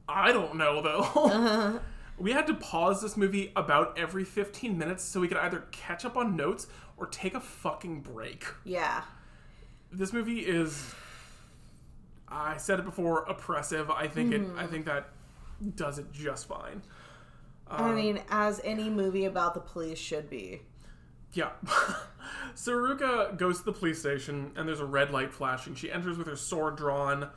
[0.10, 1.00] I don't know though.
[1.00, 1.80] Uh-huh.
[2.18, 6.04] we had to pause this movie about every 15 minutes so we could either catch
[6.04, 8.44] up on notes or take a fucking break.
[8.66, 9.04] Yeah.
[9.92, 10.94] this movie is
[12.34, 13.90] I said it before oppressive.
[13.92, 15.10] I think it I think that
[15.76, 16.82] does it just fine.
[17.68, 20.62] I mean, as any movie about the police should be.
[21.34, 21.52] Yeah.
[22.56, 25.76] so Ruka goes to the police station and there's a red light flashing.
[25.76, 27.30] She enters with her sword drawn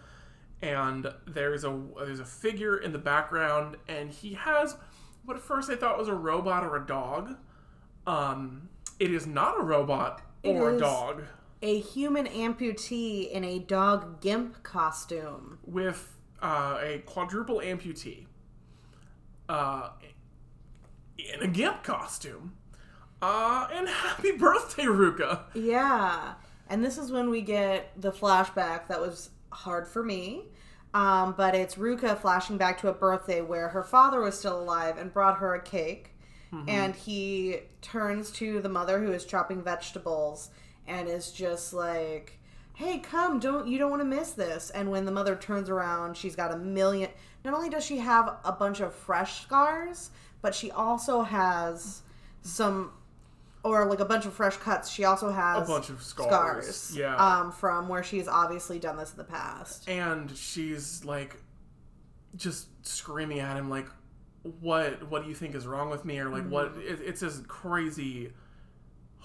[0.62, 4.76] and there's a there's a figure in the background and he has
[5.24, 7.36] what at first I thought was a robot or a dog.
[8.06, 11.24] Um it is not a robot or a dog
[11.62, 15.58] A human amputee in a dog gimp costume.
[15.64, 18.26] with uh, a quadruple amputee
[19.48, 19.90] uh,
[21.18, 22.52] in a gimp costume.
[23.22, 25.44] Uh, and happy birthday, Ruka!
[25.54, 26.34] Yeah.
[26.68, 30.42] And this is when we get the flashback that was hard for me.
[30.92, 34.98] Um, but it's Ruka flashing back to a birthday where her father was still alive
[34.98, 36.10] and brought her a cake.
[36.68, 40.48] And he turns to the mother who is chopping vegetables
[40.88, 42.38] and is just like,
[42.74, 43.38] "Hey, come!
[43.40, 46.52] Don't you don't want to miss this?" And when the mother turns around, she's got
[46.52, 47.10] a million.
[47.44, 50.10] Not only does she have a bunch of fresh scars,
[50.42, 52.02] but she also has
[52.42, 52.92] some,
[53.62, 54.90] or like a bunch of fresh cuts.
[54.90, 56.96] She also has A bunch of scars.
[56.96, 57.16] Yeah.
[57.16, 59.88] um, from where she's obviously done this in the past.
[59.88, 61.36] And she's like,
[62.36, 63.86] just screaming at him, like,
[64.60, 65.08] "What?
[65.10, 68.32] What do you think is wrong with me?" Or like, "What?" It, it's just crazy,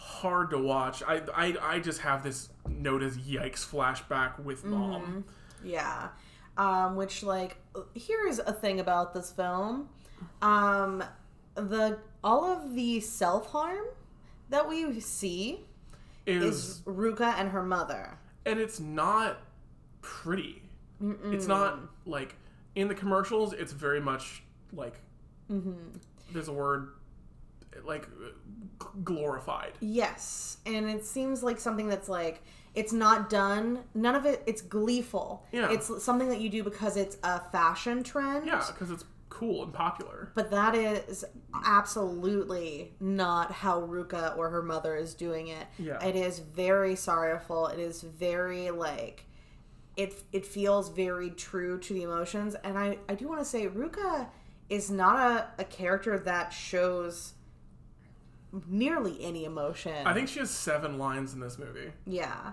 [0.01, 1.03] hard to watch.
[1.03, 5.25] I, I, I just have this note as yikes flashback with mom.
[5.63, 6.09] Yeah.
[6.57, 7.57] Um, which like
[7.93, 9.89] here is a thing about this film.
[10.41, 11.03] Um,
[11.55, 13.85] the all of the self harm
[14.49, 15.61] that we see
[16.25, 18.17] Is is Ruka and her mother.
[18.45, 19.39] and it's not
[20.01, 20.61] pretty.
[21.31, 22.35] It's not like
[22.75, 23.53] in the commercials.
[23.53, 24.99] It's very much like
[26.31, 26.89] there's a word
[27.83, 28.07] like
[29.03, 29.73] glorified.
[29.79, 32.43] Yes, and it seems like something that's like
[32.73, 33.79] it's not done.
[33.93, 34.43] None of it.
[34.45, 35.45] It's gleeful.
[35.51, 35.71] Yeah.
[35.71, 38.47] It's something that you do because it's a fashion trend.
[38.47, 40.31] Yeah, because it's cool and popular.
[40.35, 41.25] But that is
[41.65, 45.67] absolutely not how Ruka or her mother is doing it.
[45.79, 46.03] Yeah.
[46.05, 47.67] It is very sorrowful.
[47.67, 49.25] It is very like
[49.97, 52.55] it it feels very true to the emotions.
[52.63, 54.27] And I, I do want to say Ruka
[54.69, 57.33] is not a, a character that shows
[58.67, 60.05] nearly any emotion.
[60.05, 61.91] I think she has seven lines in this movie.
[62.05, 62.51] yeah.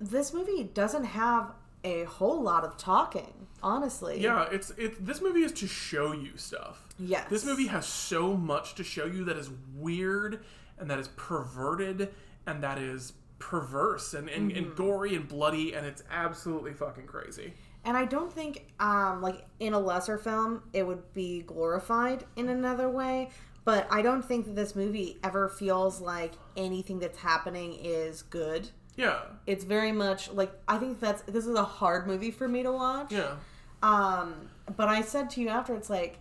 [0.00, 1.52] This movie doesn't have
[1.84, 4.20] a whole lot of talking, honestly.
[4.20, 5.04] Yeah, it's it.
[5.04, 6.88] This movie is to show you stuff.
[6.98, 7.28] Yes.
[7.30, 10.44] This movie has so much to show you that is weird
[10.78, 12.12] and that is perverted
[12.46, 17.54] and that is perverse and, and, and gory and bloody and it's absolutely fucking crazy.
[17.84, 22.48] And I don't think, um, like in a lesser film, it would be glorified in
[22.48, 23.30] another way.
[23.64, 28.68] But I don't think that this movie ever feels like anything that's happening is good.
[28.96, 29.20] Yeah.
[29.46, 32.72] It's very much like I think that's this is a hard movie for me to
[32.72, 33.12] watch.
[33.12, 33.36] Yeah.
[33.82, 36.18] Um, but I said to you after, it's like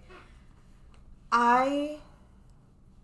[1.31, 1.99] I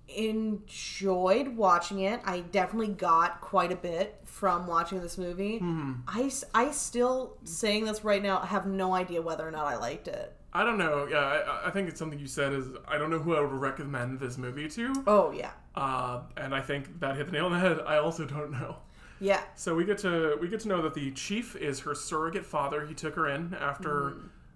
[0.08, 2.20] enjoyed watching it.
[2.26, 5.60] I definitely got quite a bit from watching this movie.
[6.08, 9.76] I I still saying this right now I have no idea whether or not I
[9.78, 10.36] liked it.
[10.54, 11.08] I don't know.
[11.10, 13.52] Yeah, I, I think it's something you said is I don't know who I would
[13.52, 14.94] recommend this movie to.
[15.06, 17.80] Oh yeah, Uh, and I think that hit the nail on the head.
[17.86, 18.78] I also don't know.
[19.20, 22.46] yeah, So we get to we get to know that the chief is her surrogate
[22.46, 22.86] father.
[22.86, 24.16] He took her in after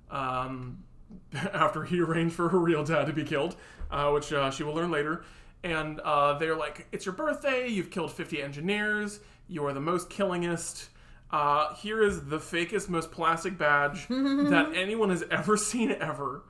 [0.10, 0.84] um,
[1.54, 3.56] after he arranged for her real dad to be killed,
[3.92, 5.24] uh, which uh, she will learn later.
[5.64, 7.68] And uh, they're like, "It's your birthday.
[7.68, 9.20] You've killed fifty engineers.
[9.48, 10.88] You are the most killingest."
[11.34, 16.44] Uh, here is the fakest, most plastic badge that anyone has ever seen ever.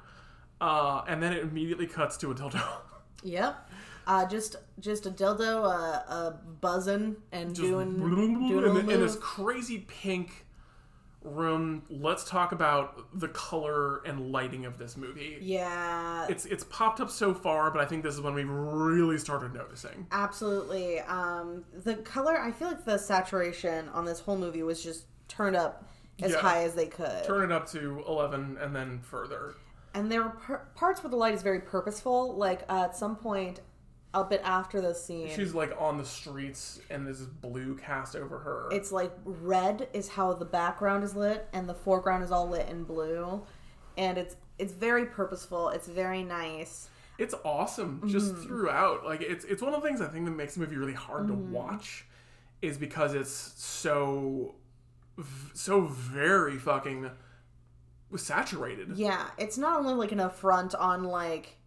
[0.60, 2.62] Uh, and then it immediately cuts to a dildo.
[3.24, 3.70] yep.
[4.06, 8.86] Uh, just just a dildo, uh, uh buzzing and doing bloom, bloom, doing a in,
[8.86, 10.46] little this crazy pink
[11.24, 11.84] room.
[11.90, 15.38] Let's talk about the color and lighting of this movie.
[15.42, 19.18] Yeah, It's it's popped up so far, but I think this is when we really
[19.18, 20.06] started noticing.
[20.12, 21.00] Absolutely.
[21.02, 25.56] Um, the color, I feel like the saturation on this whole movie was just turned
[25.56, 25.90] up
[26.22, 26.40] as Yeah.
[26.40, 27.24] high as they could.
[27.26, 29.56] Turn it up to eleven and then further.
[29.96, 32.36] and there were par- parts where the light is very purposeful.
[32.36, 33.62] Like uh, at some point,
[34.14, 38.16] a bit after the scene, She's like on the streets, and there's this blue cast
[38.16, 38.70] over her.
[38.72, 42.68] it's like red is how the background is lit, and the foreground is all lit
[42.70, 43.42] in blue,
[43.98, 45.70] and it's it's very purposeful.
[45.70, 46.90] It's very nice.
[47.18, 48.44] it's awesome just Mm-hmm.
[48.44, 49.04] throughout.
[49.06, 51.28] Like it's it's one of the things I think that makes the movie really hard
[51.28, 51.48] Mm-hmm.
[51.52, 52.06] to watch,
[52.62, 54.56] is because it's so
[55.56, 57.10] so very fucking
[58.16, 58.96] saturated.
[58.98, 61.58] Yeah, it's not only like an affront on like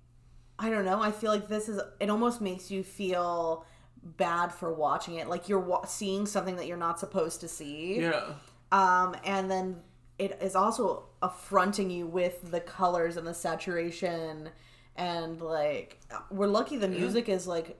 [0.59, 1.01] I don't know.
[1.01, 3.64] I feel like this is it almost makes you feel
[4.03, 5.29] bad for watching it.
[5.29, 8.01] Like you're wa- seeing something that you're not supposed to see.
[8.01, 8.33] Yeah.
[8.73, 9.77] Um and then
[10.19, 14.49] it is also affronting you with the colors and the saturation
[14.97, 17.79] and like we're lucky the music is like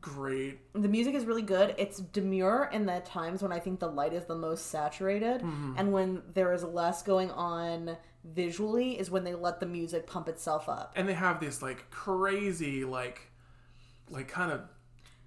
[0.00, 0.58] Great.
[0.74, 1.74] the music is really good.
[1.78, 5.42] It's demure in the times when I think the light is the most saturated,
[5.76, 10.28] and when there is less going on visually is when they let the music pump
[10.28, 10.92] itself up.
[10.96, 13.30] and they have this like crazy like
[14.10, 14.60] like kind of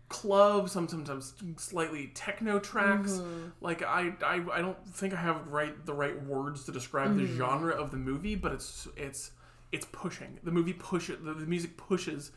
[0.08, 3.48] club some sometimes slightly techno tracks Mm-hmm.
[3.60, 7.24] like I, I i don't think i have right the right words to describe the
[7.24, 7.38] Mm-hmm.
[7.38, 9.32] genre of the movie but it's it's
[9.72, 12.32] it's pushing the movie pushes the, the music pushes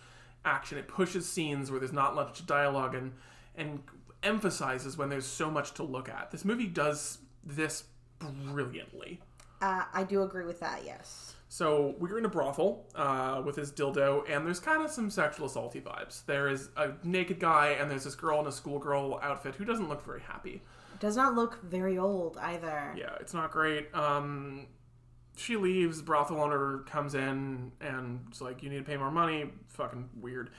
[0.47, 3.13] action it pushes scenes where there's not much dialogue and
[3.55, 3.83] and
[4.23, 7.85] emphasizes when there's so much to look at this movie does this
[8.19, 9.21] brilliantly
[9.61, 10.83] Uh, I do agree with that.
[10.85, 11.35] Yes.
[11.49, 15.49] so we're in a brothel uh, with his dildo, and there's kind of some sexual
[15.49, 16.25] assaulty vibes.
[16.27, 19.89] There is a naked guy, and there's this girl in a schoolgirl outfit who doesn't
[19.89, 20.63] look very happy.
[21.01, 22.93] Does not look very old either.
[22.97, 23.93] Yeah, it's not great.
[23.95, 24.67] Um,
[25.37, 26.03] she leaves.
[26.03, 30.51] Brothel owner comes in and it's like, "You need to pay more money." Fucking weird.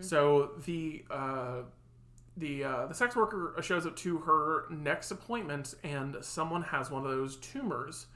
[0.00, 1.62] So the uh,
[2.36, 7.04] the uh, the sex worker shows up to her next appointment, and someone has one
[7.04, 8.06] of those tumors.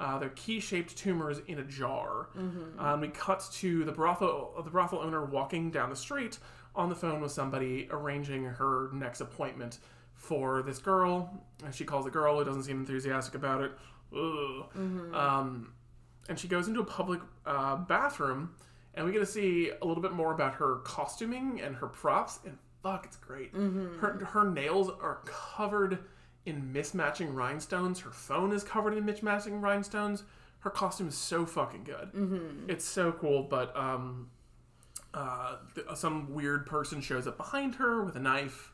[0.00, 2.30] Uh, they're key-shaped tumors in a jar.
[2.78, 6.38] Um, we cut to the brothel the brothel owner walking down the street
[6.74, 9.78] on the phone with somebody, arranging her next appointment
[10.14, 11.42] for this girl.
[11.64, 13.72] And she calls the girl, who doesn't seem enthusiastic about it.
[14.16, 14.64] Ugh.
[15.14, 15.74] Um,
[16.28, 18.54] and she goes into a public uh, bathroom,
[18.94, 22.38] and we get to see a little bit more about her costuming and her props.
[22.46, 23.52] And fuck, it's great.
[24.00, 25.98] Her her nails are covered
[26.46, 28.00] in mismatching rhinestones.
[28.00, 30.24] Her phone is covered in mismatching rhinestones.
[30.60, 32.64] Her costume is so fucking good.
[32.68, 34.28] It's so cool, but um,
[35.14, 38.72] uh, th- some weird person shows up behind her with a knife,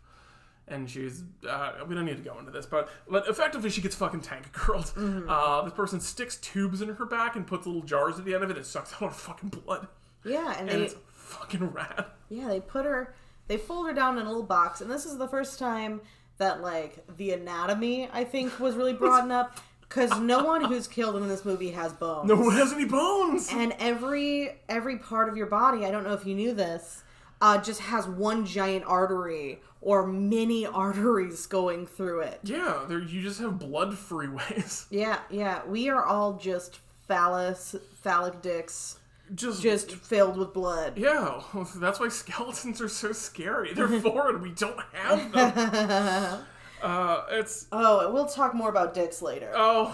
[0.68, 3.94] and she's uh, we don't need to go into this, but but effectively she gets
[3.94, 4.92] fucking tank girled.
[5.28, 8.42] Uh, this person sticks tubes in her back and puts little jars at the end
[8.42, 9.86] of it and sucks out her fucking blood,
[10.24, 12.04] Yeah, and and they it's fucking rad.
[12.28, 13.14] yeah they put her
[13.48, 16.00] they fold her down in a little box, and this is the first time
[16.38, 21.16] that like the anatomy I think was really brought up because no one who's killed
[21.16, 22.28] in this movie has bones.
[22.28, 23.48] No one has any bones.
[23.52, 27.02] and every every part of your body i don't know if you knew this
[27.40, 33.40] uh, just has one giant artery or many arteries going through it Yeah, you just
[33.40, 34.86] have blood freeways.
[34.90, 38.98] yeah yeah we are all just phallus phallic dicks
[39.34, 41.42] Just just filled with blood yeah,
[41.76, 43.74] that's why skeletons are so scary.
[43.74, 44.40] They're foreign.
[44.40, 46.44] We don't have them.
[46.82, 49.88] uh, it's oh we'll talk more about dicks later Oh,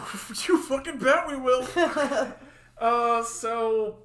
[0.47, 1.66] you fucking bet we will.
[2.78, 3.99] uh, so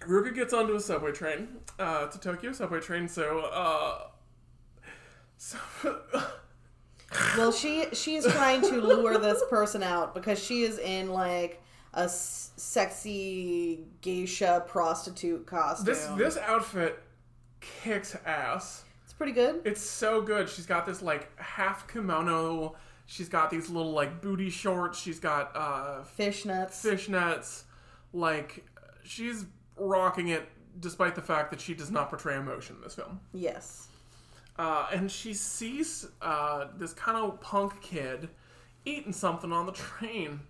[0.00, 1.48] Ruka gets onto a subway train,
[1.78, 3.08] uh, to Tokyo subway train.
[3.08, 4.00] So, uh,
[5.36, 5.58] so
[7.36, 11.62] Well, she she is trying to lure this person out because she is in like
[11.94, 12.08] a
[12.56, 15.86] sexy geisha prostitute costume.
[15.86, 17.02] This this outfit
[17.60, 18.84] kicks ass.
[19.04, 19.62] it's pretty good.
[19.64, 20.48] It's so good.
[20.48, 22.74] She's got this like half kimono.
[23.06, 24.98] She's got these little like booty shorts.
[25.00, 26.72] She's got uh Fishnets.
[26.82, 27.62] fishnets.
[28.12, 28.64] Like
[29.04, 29.46] she's
[29.76, 30.48] rocking it
[30.80, 33.20] despite the fact that she does not portray emotion in this film.
[33.32, 33.88] Yes.
[34.58, 38.28] Uh, and she sees uh, this kind of punk kid
[38.84, 40.40] eating something on the train,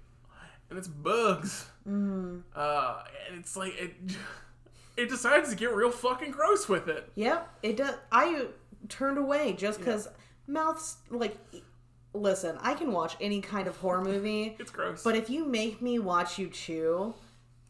[0.69, 1.67] and it's bugs.
[1.89, 2.43] Mm.
[2.55, 3.95] Uh, and it's like it,
[4.97, 7.11] it decides to get real fucking gross with it.
[7.15, 7.49] Yep.
[7.63, 7.95] It does.
[8.11, 8.47] I
[8.89, 10.09] turned away just because
[10.47, 11.37] mouths like.
[12.15, 15.03] Listen, I can watch any kind of horror movie, It's gross.
[15.03, 17.15] but if you make me watch you chew,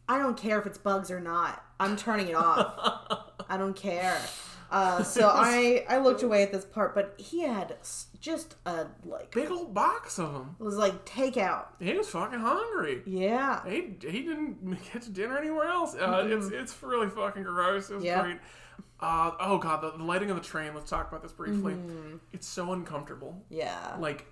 [0.08, 1.64] I don't care if it's bugs or not.
[1.78, 3.30] I'm turning it off.
[3.48, 4.20] I don't care.
[4.68, 7.76] Uh, so I I looked away at this part, but he had
[8.22, 10.56] just a like big old box of them.
[10.58, 11.66] it was like takeout.
[11.80, 13.02] He was fucking hungry.
[13.04, 13.60] Yeah.
[13.68, 15.94] He, he didn't get to dinner anywhere else.
[15.94, 17.90] Uh, It's it's really fucking gross.
[17.90, 18.22] It was Yeah.
[18.22, 18.38] great.
[19.00, 20.74] Uh, oh god, the, the lighting of the train.
[20.74, 21.74] Let's talk about this briefly.
[21.74, 22.16] Mm-hmm.
[22.32, 23.44] It's so uncomfortable.
[23.50, 23.96] Yeah.
[23.98, 24.24] like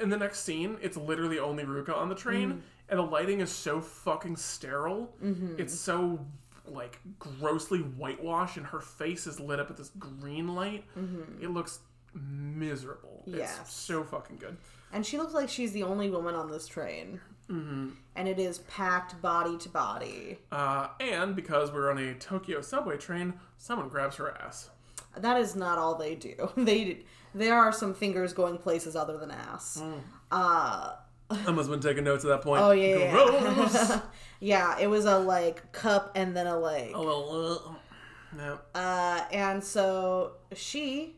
[0.00, 2.58] in the next scene it's literally only ruka on the train Mm-hmm.
[2.88, 5.14] and the lighting is so fucking sterile
[5.58, 6.24] it's so
[6.66, 10.84] like grossly whitewashed and her face is lit up with this green light
[11.42, 11.80] it looks
[12.20, 13.22] miserable.
[13.26, 13.58] Yes.
[13.62, 14.56] it's so fucking good
[14.92, 17.20] And she looks like she's the only woman on this train.
[17.50, 17.90] Mm-hmm.
[18.16, 20.38] And it is packed body to body.
[20.52, 24.70] uh, and because we're on a tokyo subway train someone grabs her ass
[25.16, 26.50] That is not all they do.
[26.56, 27.04] They
[27.34, 29.82] there are some fingers going places other than ass.
[30.30, 30.94] Uh
[31.28, 32.96] i must have been taking notes at that point oh yeah.
[32.96, 33.70] yeah.
[33.72, 34.00] Yeah.
[34.40, 36.94] yeah, it was a like cup and then a leg.
[36.94, 37.76] a little
[38.32, 41.16] uh, no Uh and so she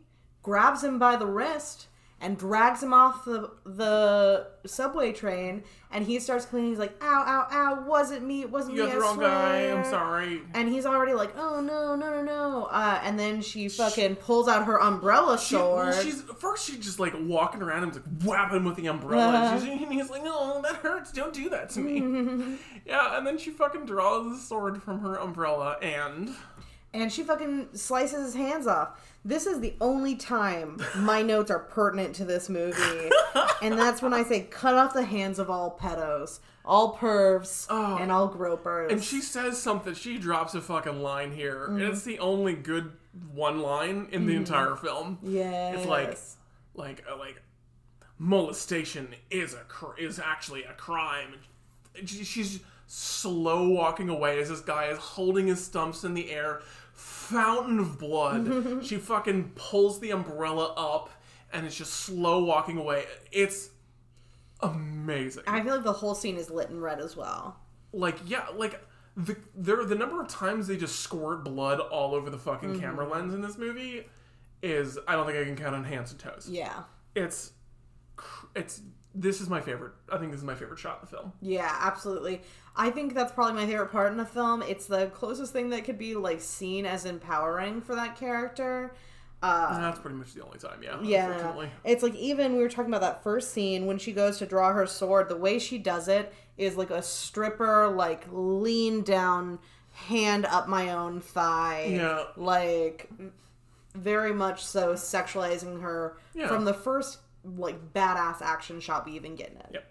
[0.49, 1.88] grabs him by the wrist
[2.20, 7.24] and drags him off the the subway train and he starts cleaning he's like ow
[7.26, 10.70] ow ow wasn't me it wasn't you me I the wrong guy i'm sorry And
[10.70, 12.64] he's already like, oh no, no, no, no.
[12.70, 15.94] Uh, and then she fucking pulls out her umbrella She, sword.
[16.03, 19.32] she's first she's just like walking around and like whapping with the umbrella.
[19.34, 19.61] Uh-huh.
[19.61, 21.12] She's, and he's like, "Oh, that hurts!
[21.12, 25.16] Don't do that to me." yeah, and then she fucking draws the sword from her
[25.16, 26.34] umbrella, and
[26.92, 29.01] and she fucking slices his hands off.
[29.29, 33.11] This is the only time my notes are pertinent to this movie.
[33.62, 37.66] and that's when I say, cut off the hands of all pedos, all pervs,
[38.01, 38.89] and all gropers.
[38.91, 38.95] Oh.
[38.95, 39.93] and she says something.
[39.93, 42.93] She drops a fucking line here, and it's the only good
[43.31, 45.18] one line in the entire film.
[45.22, 45.76] yes.
[45.76, 46.16] It's like,
[46.74, 47.43] like, uh, like,
[48.18, 51.35] molestation is a cr- is actually a crime.
[52.03, 56.62] She's slow walking away as this guy is holding his stumps in the air,
[56.99, 58.84] fountain of blood.
[58.84, 61.11] she fucking pulls the umbrella up
[61.53, 63.05] and is just slow walking away.
[63.30, 63.70] It's
[64.61, 65.44] amazing.
[65.46, 67.59] I feel like the whole scene is lit in red as well.
[67.92, 68.84] Like yeah, like.
[69.16, 72.80] The, there, the number of times they just squirt blood all over the fucking mm-hmm.
[72.80, 74.05] camera lens in this movie
[74.62, 76.49] is I don't think I can count on hands and toes.
[76.49, 76.84] Yeah.
[77.16, 77.51] it's
[78.55, 78.80] it's
[79.14, 81.74] this is my favorite i think this is my favorite shot in the film Yeah,
[81.80, 82.42] absolutely.
[82.76, 84.62] I think that's probably my favorite part in the film.
[84.62, 88.94] It's the closest thing that could be like seen as empowering for that character.
[89.42, 92.90] Uh, that's pretty much the only time yeah yeah, it's like even we were talking
[92.92, 95.28] about that first scene when she goes to draw her sword.
[95.28, 99.59] The way she does it is like a stripper, like lean down,
[99.92, 101.86] hand up my own thigh.
[101.96, 102.24] Yeah.
[102.36, 103.09] like
[103.94, 106.46] very much so sexualizing her Yeah.
[106.48, 107.18] from the first
[107.57, 109.70] like badass action shot we even get in it.
[109.72, 109.90] yep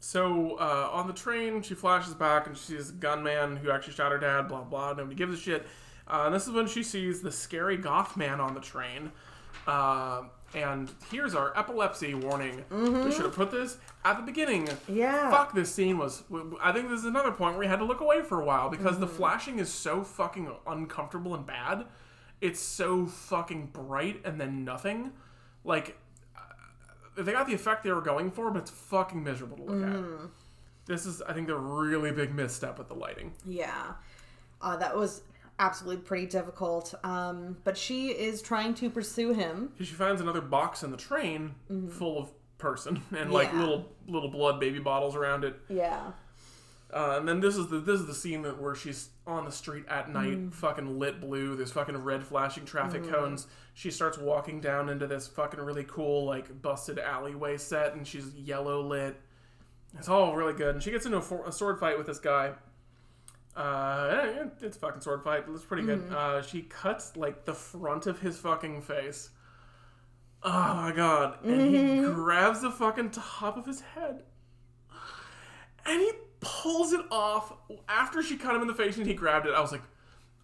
[0.00, 3.92] so uh, on the train she flashes back and she sees a gunman who actually
[3.94, 5.66] shot her dad blah blah nobody gives a shit
[6.08, 9.10] uh, and this is when she sees the scary goth man on the train
[9.66, 10.22] uh,
[10.54, 14.96] and here's our epilepsy warning we should have put this at the beginning Mm-hmm.
[14.96, 15.30] Yeah.
[15.30, 16.22] fuck this scene was
[16.62, 18.70] i think this is another point where we had to look away for a while
[18.70, 19.16] because the Mm-hmm.
[19.16, 21.84] flashing is so fucking uncomfortable and bad
[22.40, 25.12] it's so fucking bright and then nothing
[25.64, 25.98] like
[27.24, 30.24] they got the effect they were going for but it's fucking miserable to look Mm-hmm.
[30.24, 30.30] at
[30.86, 33.92] this is i think the really big misstep with the lighting Yeah.
[34.60, 35.22] Uh, that was
[35.60, 36.94] absolutely pretty difficult.
[37.04, 39.70] Um, but she is trying to pursue him.
[39.78, 41.54] she finds another box in the train
[41.90, 43.56] full of person and like Mm-hmm.
[43.58, 43.62] Yeah.
[43.64, 46.10] little little blood baby bottles around it Yeah.
[46.92, 49.52] Uh, and then this is the this is the scene that where she's on the
[49.52, 50.54] street at night, Mm.
[50.54, 51.54] fucking lit blue.
[51.54, 53.46] There's fucking red flashing traffic cones.
[53.74, 58.34] She starts walking down into this fucking really cool like busted alleyway set, and she's
[58.34, 59.20] yellow lit.
[59.98, 62.18] It's all really good, and she gets into a, for- a sword fight with this
[62.18, 62.52] guy.
[63.56, 65.44] Uh, it's a fucking sword fight.
[65.46, 66.10] But it's pretty good.
[66.12, 69.30] Uh, she cuts like the front of his fucking face.
[70.42, 71.38] Oh my god.
[71.44, 74.22] And he grabs the fucking top of his head.
[75.84, 77.52] And he pulls it off
[77.88, 79.54] after she cut him in the face and he grabbed it.
[79.54, 79.82] I was like,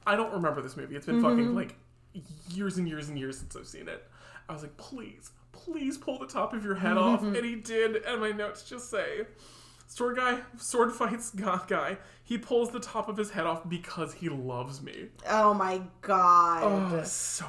[0.07, 0.97] I don't remember this movie.
[0.97, 1.37] It's been mm-hmm.
[1.37, 1.77] fucking like
[2.51, 4.05] years and years and years since I've seen it.
[4.49, 7.21] I was like, please, please pull the top of your head off.
[7.21, 7.37] Mm-hmm.
[7.37, 7.97] And he did.
[8.05, 9.27] And my notes just say,
[9.87, 11.99] sword guy, sword fights goth guy.
[12.23, 15.07] He pulls the top of his head off because he loves me.
[15.29, 16.63] Oh my god.
[16.63, 17.47] Oh, so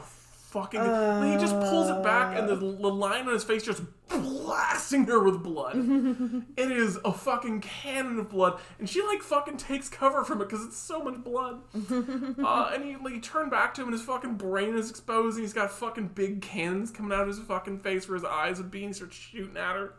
[0.56, 0.80] fucking.
[0.80, 5.22] he just pulls it back, and the, the line on his face just blasting her
[5.22, 5.76] with blood.
[6.58, 10.50] it is a fucking cannon of blood, and she like fucking takes cover from it
[10.50, 11.62] because it's so much blood.
[11.92, 15.44] uh, and he like turned back to him, and his fucking brain is exposed, and
[15.44, 18.72] he's got fucking big cannons coming out of his fucking face where his eyes would
[18.72, 19.94] be, and he starts shooting at her.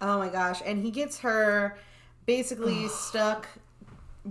[0.00, 0.60] Oh my gosh.
[0.64, 1.76] And he gets her
[2.24, 3.48] basically stuck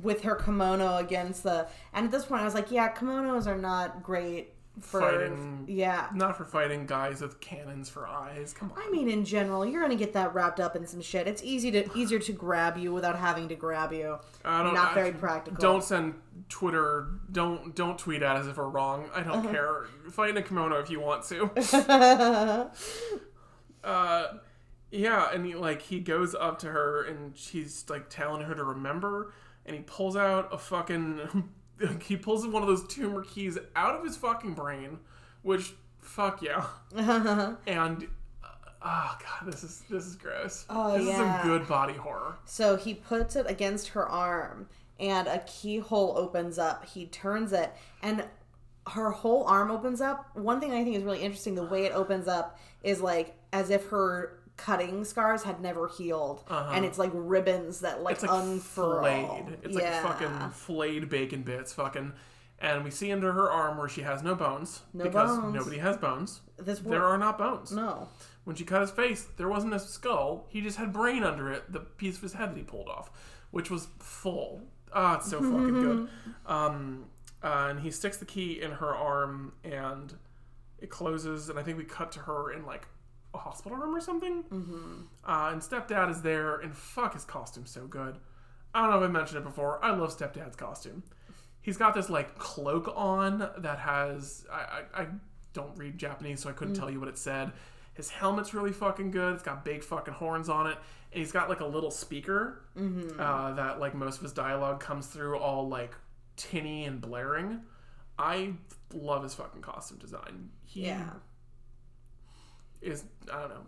[0.02, 1.68] with her kimono against the.
[1.93, 5.01] And at this point, I was like, yeah, kimonos are not great for.
[5.01, 6.07] Fighting- Yeah.
[6.13, 8.53] Not for fighting guys with cannons for eyes.
[8.53, 8.82] Come on.
[8.82, 11.28] I mean, in general, you're gonna get that wrapped up in some shit.
[11.28, 14.17] It's easy to easier to grab you without having to grab you.
[14.45, 15.59] I don't, Not I- very practical.
[15.59, 16.15] Don't send
[16.49, 17.09] Twitter.
[17.32, 19.09] Don't don't tweet at us if we're wrong.
[19.13, 19.34] I Uh-huh.
[19.41, 19.86] don't care.
[20.09, 21.51] Fight in a kimono if you want to.
[23.84, 24.28] uh,
[24.91, 28.63] yeah, and he like he goes up to her and she's like telling her to
[28.63, 29.34] remember,
[29.65, 31.49] and he pulls out a fucking.
[32.02, 35.00] he pulls one of those tumor keys out of his fucking brain,
[35.42, 36.66] which fuck yeah,
[37.68, 38.08] and.
[38.44, 38.48] Uh,
[38.84, 40.66] oh god, this is this is gross.
[40.70, 41.42] Oh, this is yeah.
[41.42, 42.36] some good body horror.
[42.46, 44.68] So he puts it against her arm,
[45.00, 46.86] and a keyhole opens up.
[46.86, 47.72] He turns it,
[48.02, 48.26] and
[48.88, 50.36] her whole arm opens up.
[50.36, 53.70] One thing I think is really interesting the way it opens up is like as
[53.70, 58.26] if her cutting scars had never healed, and it's like ribbons that like, Uh-huh.
[58.26, 59.01] It's like unfurl.
[59.01, 59.57] flayed.
[59.64, 60.01] It's yeah.
[60.03, 62.14] like fucking flayed bacon bits, fucking.
[62.59, 65.55] And we see under her arm where she has no bones No because bones.
[65.55, 66.41] nobody has bones.
[66.59, 67.72] This There are not bones.
[67.72, 68.07] no.
[68.43, 70.45] When she cut his face, there wasn't a skull.
[70.49, 73.09] He just had brain under it, the piece of his head that he pulled off,
[73.51, 74.62] which was full.
[74.93, 76.09] Ah, it's so fucking good.
[76.45, 77.05] Um,
[77.43, 80.14] uh, and he sticks the key in her arm, and
[80.80, 81.49] it closes.
[81.49, 82.88] And I think we cut to her in like
[83.34, 84.44] a hospital room or something.
[84.44, 85.02] Mm-hmm.
[85.26, 88.18] Uh, and stepdad is there, and fuck, his costume's so good.
[88.74, 89.84] I don't know if I mentioned it before.
[89.84, 91.04] I love stepdad's costume.
[91.62, 94.56] He's got this like cloak on that has I,
[94.96, 95.08] I, I
[95.54, 97.52] don't read Japanese, so I couldn't tell you what it said.
[97.94, 99.34] His helmet's really fucking good.
[99.36, 100.78] It's got big fucking horns on it,
[101.12, 102.64] and he's got like a little speaker
[103.20, 105.94] uh, that like most of his dialogue comes through all like
[106.38, 107.62] tinny and blaring.
[108.18, 108.54] I
[108.94, 110.50] love his fucking costume design.
[110.64, 111.10] He Yeah.
[112.82, 113.62] Is I don't know.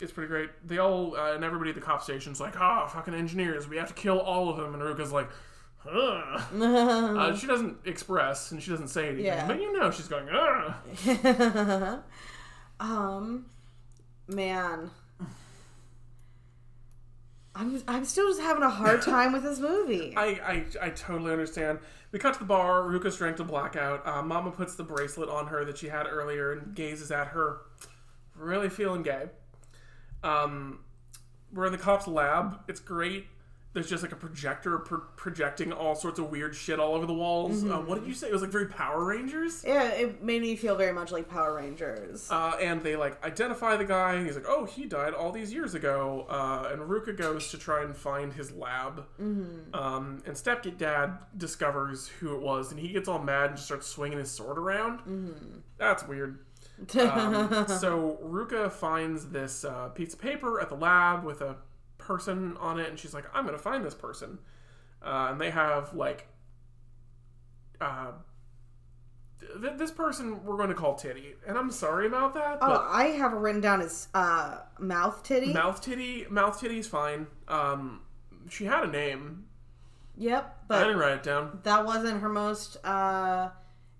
[0.00, 0.50] It's pretty great.
[0.64, 3.88] They all uh, and everybody at the cop station's like, ah, fucking engineers, we have
[3.88, 4.74] to kill all of them.
[4.74, 5.28] And Ruka's like,
[5.78, 6.38] huh.
[6.60, 9.46] uh, she doesn't express and she doesn't say anything, Yeah.
[9.46, 12.00] but you know she's going, ah.
[12.80, 13.46] um,
[14.28, 14.90] man.
[17.58, 20.12] I'm, I'm still just having a hard time with this movie.
[20.14, 21.78] I, I I totally understand.
[22.12, 22.82] We cut to the bar.
[22.82, 24.06] Ruka's drank to blackout.
[24.06, 27.60] Uh, Mama puts the bracelet on her that she had earlier and gazes at her,
[28.38, 29.26] really feeling gay.
[30.22, 30.80] Um,
[31.52, 32.60] we're in the cops' lab.
[32.68, 33.26] It's great.
[33.72, 37.12] There's just like a projector pro- projecting all sorts of weird shit all over the
[37.12, 37.62] walls.
[37.62, 38.26] Uh, what did you say?
[38.26, 39.62] It was like very Power Rangers.
[39.66, 42.26] Yeah, it made me feel very much like Power Rangers.
[42.30, 45.52] Uh, and they like identify the guy, and he's like, "Oh, he died all these
[45.52, 49.04] years ago." Uh, and Ruka goes to try and find his lab.
[49.18, 53.86] Um, and stepdad discovers who it was, and he gets all mad and just starts
[53.86, 55.00] swinging his sword around.
[55.76, 56.38] That's weird.
[57.00, 61.56] Um, so Ruka finds this uh, piece of paper at the lab with a
[61.98, 64.38] person on it, and she's like, "I'm gonna find this person."
[65.02, 66.26] Uh, and they have like.
[67.80, 68.12] Uh,
[69.60, 72.86] th- this person we're going to call Titty, and I'm sorry about that, oh, but
[72.90, 75.52] I have it written down as uh, mouth titty.
[75.52, 77.26] mouth titty, mouth titty's fine.
[77.48, 78.00] Um,
[78.48, 79.44] she had a name.
[80.16, 81.60] Yep, but I didn't write it down.
[81.64, 83.50] that wasn't her most uh,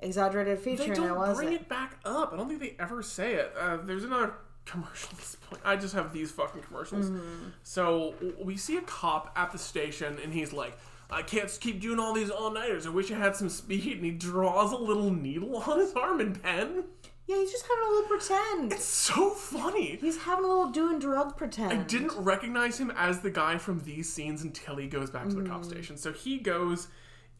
[0.00, 1.62] exaggerated feature, They don't was bring it?
[1.62, 2.32] it back up.
[2.32, 3.52] I don't think they ever say it.
[3.58, 4.34] Uh, there's another
[4.64, 5.62] commercial at this point.
[5.64, 7.06] I just have these fucking commercials.
[7.10, 7.48] Mm-hmm.
[7.62, 10.76] So we see a cop at the station, and he's like,
[11.10, 12.86] "I can't keep doing all these all nighters.
[12.86, 16.20] I wish I had some speed." And he draws a little needle on his arm
[16.20, 16.84] in pen.
[17.28, 18.72] Yeah, he's just having a little pretend.
[18.72, 19.96] It's so funny.
[19.96, 21.72] He's having a little doing drug pretend.
[21.72, 25.34] I didn't recognize him as the guy from these scenes until he goes back to
[25.34, 25.52] the Mm-hmm.
[25.52, 25.96] cop station.
[25.96, 26.86] So he goes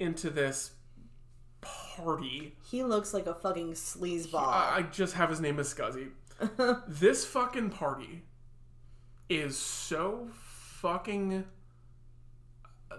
[0.01, 0.73] into this
[1.97, 2.55] party.
[2.71, 4.47] He looks like a fucking sleazeball.
[4.47, 6.09] I I just have his name as Scuzzy.
[6.89, 8.23] this fucking party
[9.29, 11.45] is so fucking.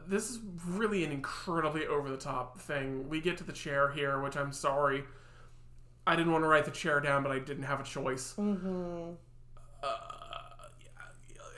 [0.07, 3.09] This is really an incredibly over the top thing.
[3.09, 5.03] We get to the chair here, which I'm sorry.
[6.05, 8.34] I didn't want to write the chair down, but I didn't have a choice.
[8.38, 9.11] Mm-hmm.
[9.84, 9.88] Uh,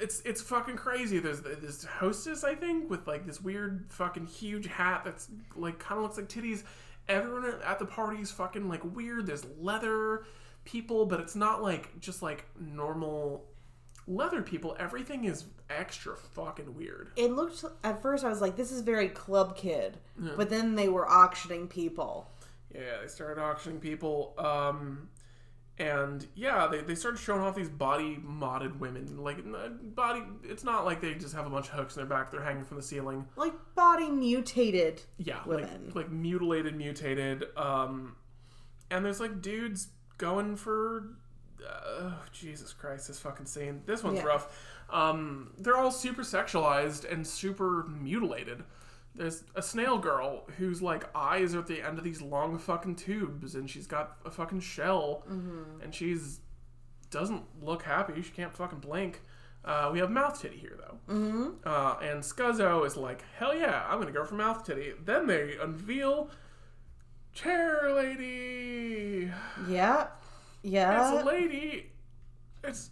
[0.02, 1.20] it's it's fucking crazy.
[1.20, 5.98] There's this hostess, I think, with like this weird fucking huge hat that's like kind
[5.98, 6.64] of looks like titties.
[7.10, 9.26] Everyone at the party is fucking like weird.
[9.26, 10.26] There's leather
[10.64, 13.46] people, but it's not like just like normal
[14.08, 14.76] leather people.
[14.80, 17.10] Everything is extra fucking weird.
[17.16, 19.98] It looked at first I was like, this is very club kid,
[20.38, 22.30] but then they were auctioning people.
[22.74, 24.36] Yeah, they started auctioning people.
[24.38, 25.10] Um,
[25.80, 29.18] and yeah, they, they started showing off these body modded women.
[29.24, 29.38] Like
[29.96, 32.44] body, it's not like they just have a bunch of hooks in their back; they're
[32.44, 33.26] hanging from the ceiling.
[33.36, 35.02] Like body mutated.
[35.18, 35.86] Yeah, Women.
[35.88, 37.46] like like mutilated, mutated.
[37.58, 38.16] Um,
[38.92, 41.16] and there's like dudes going for.
[41.68, 43.82] Uh, Jesus Christ, this fucking scene.
[43.86, 44.26] This one's Yeah.
[44.26, 44.58] rough.
[44.90, 48.64] Um, they're all super sexualized and super mutilated.
[49.16, 52.96] There's a snail girl whose like eyes are at the end of these long fucking
[52.96, 55.24] tubes, and she's got a fucking shell,
[55.82, 56.40] and she's
[57.10, 58.22] doesn't look happy.
[58.22, 59.22] She can't fucking blink.
[59.66, 61.50] Uh, we have mouth titty here though, mm-hmm.
[61.66, 64.94] uh, and Scuzzo is like, hell yeah, I'm gonna go for mouth titty.
[65.04, 66.30] Then they unveil
[67.34, 69.32] chair lady.
[69.68, 70.08] Yeah.
[70.64, 71.14] Yeah.
[71.14, 71.92] It's a lady.
[72.64, 72.92] It's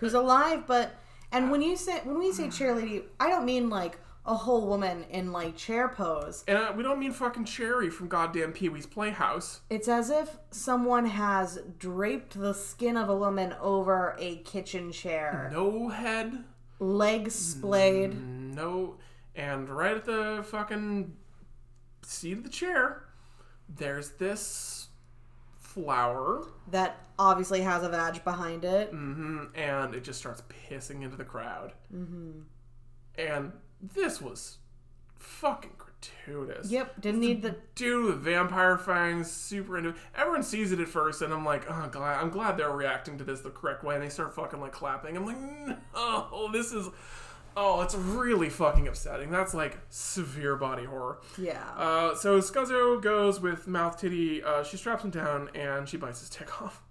[0.00, 0.94] who's alive but
[1.32, 3.98] and when you say when we say chair lady i don't mean like
[4.28, 6.44] a whole woman in like chair pose.
[6.46, 9.60] And uh, we don't mean fucking Chairry from goddamn Pee Wee's Playhouse.
[9.70, 15.48] it's as if someone has draped the skin of a woman over a kitchen chair.
[15.50, 16.44] No head,
[16.78, 18.14] legs splayed.
[18.22, 18.98] No,
[19.34, 21.16] and right at the fucking
[22.02, 23.04] seat of the chair,
[23.68, 24.88] there's this
[25.56, 28.90] flower, that obviously has a vag behind it.
[28.90, 31.72] Hmm and it just starts pissing into the crowd.
[31.94, 32.40] Mm-hmm.
[33.16, 34.58] And this was
[35.16, 36.70] fucking gratuitous.
[36.70, 39.94] yep didn't need the Dude with vampire fangs, super into.
[40.16, 43.24] Everyone sees it at first, and I'm like, oh, glad, I'm glad they're reacting to
[43.24, 43.94] this the correct way.
[43.94, 45.16] And they start fucking like clapping.
[45.16, 45.38] I'm like,
[45.94, 46.88] no, this is,
[47.56, 49.30] oh, it's really fucking upsetting.
[49.30, 51.18] That's like severe body horror.
[51.36, 54.42] yeah Uh, so Scuzzo goes with mouth titty.
[54.42, 56.82] Uh, she straps him down and she bites his dick off.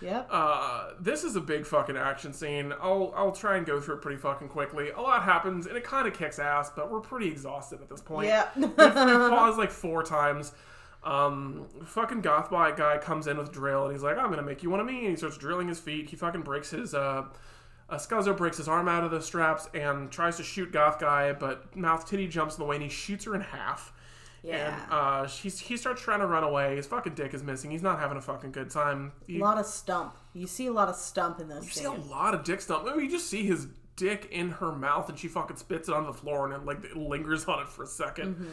[0.00, 2.72] Yep Uh, this is a big fucking action scene.
[2.80, 4.90] I'll I'll try and go through it pretty fucking quickly.
[4.90, 8.00] A lot happens and it kind of kicks ass, but we're pretty exhausted at this
[8.00, 8.28] point.
[8.28, 10.52] yeah we've paused like four times.
[11.04, 14.62] Um, fucking goth boy guy comes in with drill and he's like, "I'm gonna make
[14.62, 16.10] you one of me." And he starts drilling his feet.
[16.10, 17.26] He fucking breaks his uh,
[17.88, 21.32] uh Scuzzo breaks his arm out of the straps and tries to shoot goth guy,
[21.32, 23.92] but mouth titty jumps in the way and he shoots her in half.
[24.46, 26.76] Yeah And uh, she's, he starts trying to run away.
[26.76, 27.70] His fucking dick is missing.
[27.70, 29.12] He's not having a fucking good time.
[29.26, 31.84] He- a lot of stump you see a lot of stump in this you see
[31.84, 32.86] a lot of dick stump.
[32.86, 33.66] I mean, you just see his
[33.96, 36.84] dick in her mouth, and she fucking spits it on the floor, and it like
[36.84, 38.46] it lingers on it for a 2nd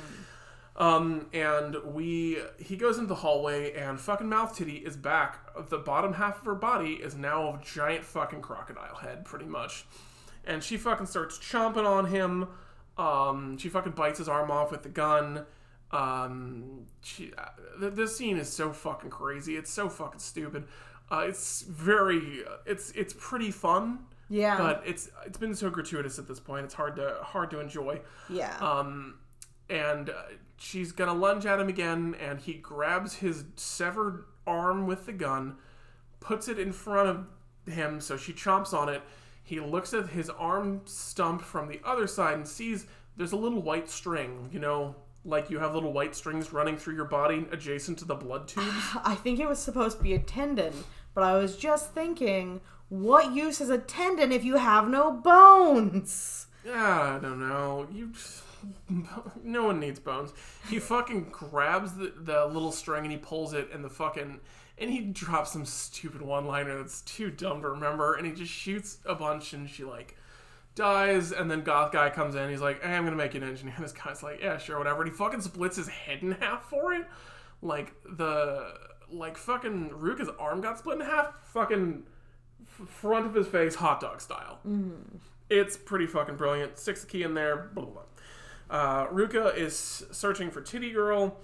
[0.75, 5.39] Um, and we he goes into the hallway, and fucking mouth titty is back.
[5.69, 9.85] The bottom half of her body is now a giant fucking crocodile head, pretty much.
[10.45, 12.47] And she fucking starts chomping on him.
[12.97, 15.45] Um, she fucking bites his arm off with the gun.
[15.93, 19.55] Um, she, uh, this scene is so fucking crazy.
[19.55, 20.65] It's so fucking stupid.
[21.11, 26.27] Uh, it's very, it's it's pretty fun, yeah but it's it's been so gratuitous at
[26.27, 26.65] this point.
[26.65, 28.01] It's hard to hard to enjoy.
[28.29, 29.19] yeah Um,
[29.69, 30.13] and uh,
[30.57, 35.57] she's gonna lunge at him again, and he grabs his severed arm with the gun,
[36.19, 39.01] puts it in front of him, so she chomps on it.
[39.43, 42.87] He looks at his arm stump from the other side and sees
[43.17, 44.95] there's a little white string, you know,
[45.25, 48.67] like you have little white strings running through your body adjacent to the blood tubes.
[49.03, 50.73] I think it was supposed to be a tendon,
[51.13, 56.47] but I was just thinking, what use is a tendon if you have no bones?
[56.65, 57.87] Yeah, I don't know.
[57.91, 58.11] You,
[59.43, 60.33] no one needs bones.
[60.69, 64.39] He fucking grabs the, the little string and he pulls it, and the fucking
[64.77, 68.51] and he drops some stupid one liner that's too dumb to remember, and he just
[68.51, 70.17] shoots a bunch, and she like
[70.75, 72.49] dies, and then goth guy comes in.
[72.49, 75.01] He's like, "Hey, I'm gonna make you an engineer." This guy's like, "Yeah, sure, whatever."
[75.01, 77.05] And he fucking splits his head in half for it,
[77.61, 78.73] like the
[79.09, 81.33] like fucking Ruka's arm got split in half.
[81.53, 82.03] Fucking
[82.61, 84.59] f- front of his face, hot dog style.
[85.49, 86.79] It's pretty fucking brilliant.
[86.79, 87.69] Six key in there.
[87.73, 88.01] Blah, blah, blah.
[88.69, 91.37] Uh, Ruka is searching for Titty Girl,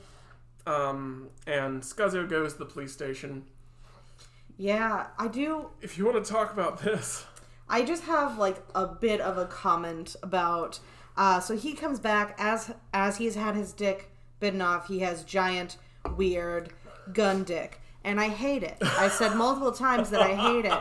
[0.65, 3.45] um, and Scuzzo goes to the police station.
[4.57, 5.69] Yeah, I do.
[5.81, 7.25] If you want to talk about this,
[7.69, 10.79] I just have like a bit of a comment about.
[11.15, 14.87] Uh, so he comes back as as he's had his dick bitten off.
[14.87, 15.77] He has giant,
[16.15, 16.73] weird
[17.13, 18.77] gun dick, and I hate it.
[18.81, 20.79] I said multiple times that I hate it.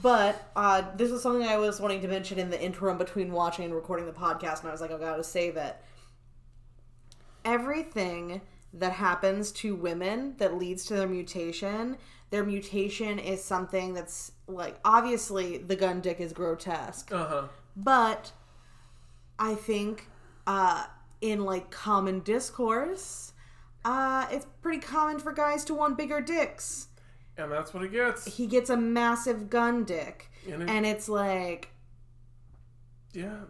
[0.00, 3.64] But uh, this was something I was wanting to mention in the interim between watching
[3.64, 5.76] and recording the podcast, and I was like, I gotta save it.
[7.44, 8.40] Everything
[8.72, 11.96] that happens to women that leads to their mutation.
[12.30, 17.42] Their mutation is something that's like obviously the gun dick is grotesque, Uh huh.
[17.76, 18.32] but
[19.38, 20.08] I think
[20.46, 20.86] uh,
[21.20, 23.32] in like common discourse,
[23.84, 26.88] uh, it's pretty common for guys to want bigger dicks.
[27.38, 28.36] And that's what he gets.
[28.36, 31.70] He gets a massive gun dick, And it- and it's like
[33.12, 33.44] Yeah.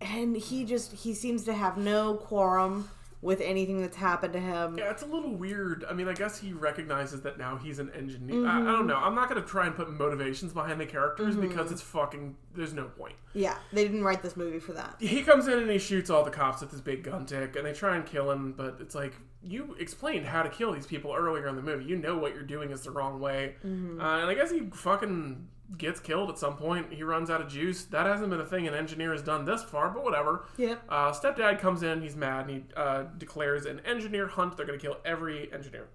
[0.00, 2.88] and he just he seems to have no quorum
[3.22, 4.76] with anything that's happened to him.
[4.78, 5.84] Yeah, it's a little weird.
[5.88, 8.46] I mean, I guess he recognizes that now he's an engineer.
[8.46, 8.66] I, I Mm-hmm.
[8.66, 8.96] don't know.
[8.96, 12.36] I'm not going to try and put motivations behind the characters because it's fucking.
[12.54, 13.14] There's no point.
[13.34, 14.96] Yeah, they didn't write this movie for that.
[15.00, 17.64] He comes in and he shoots all the cops with his big gun dick, and
[17.66, 21.14] they try and kill him, but it's like, you explained how to kill these people
[21.14, 21.84] earlier in the movie.
[21.84, 23.54] You know what you're doing is the wrong way.
[23.64, 24.00] Mm-hmm.
[24.00, 25.46] Uh, and I guess he fucking
[25.76, 26.92] gets killed at some point.
[26.92, 27.84] He runs out of juice.
[27.84, 30.44] That hasn't been a thing an engineer has done this far, but whatever.
[30.56, 30.82] Yep.
[30.88, 34.56] Uh, stepdad comes in, he's mad, and he uh, declares an engineer hunt.
[34.56, 35.88] They're going to kill every engineer.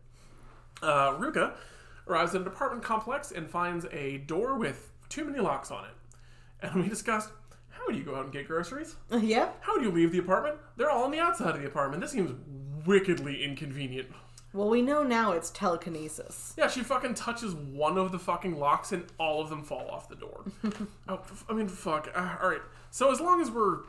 [0.81, 1.53] Uh, Ruka
[2.07, 5.91] arrives at an apartment complex and finds a door with too many locks on it.
[6.61, 7.29] And we discussed
[7.69, 8.95] how would you go out and get groceries?
[9.11, 9.57] Yep.
[9.61, 10.57] How would you leave the apartment?
[10.77, 12.01] They're all on the outside of the apartment.
[12.01, 12.31] This seems
[12.85, 14.09] wickedly inconvenient.
[14.53, 16.53] Well, we know now it's telekinesis.
[16.57, 20.09] Yeah, she fucking touches one of the fucking locks and all of them fall off
[20.09, 20.43] the door.
[21.07, 22.09] oh, I mean, fuck.
[22.13, 22.61] Uh, all right.
[22.89, 23.79] So as long as we're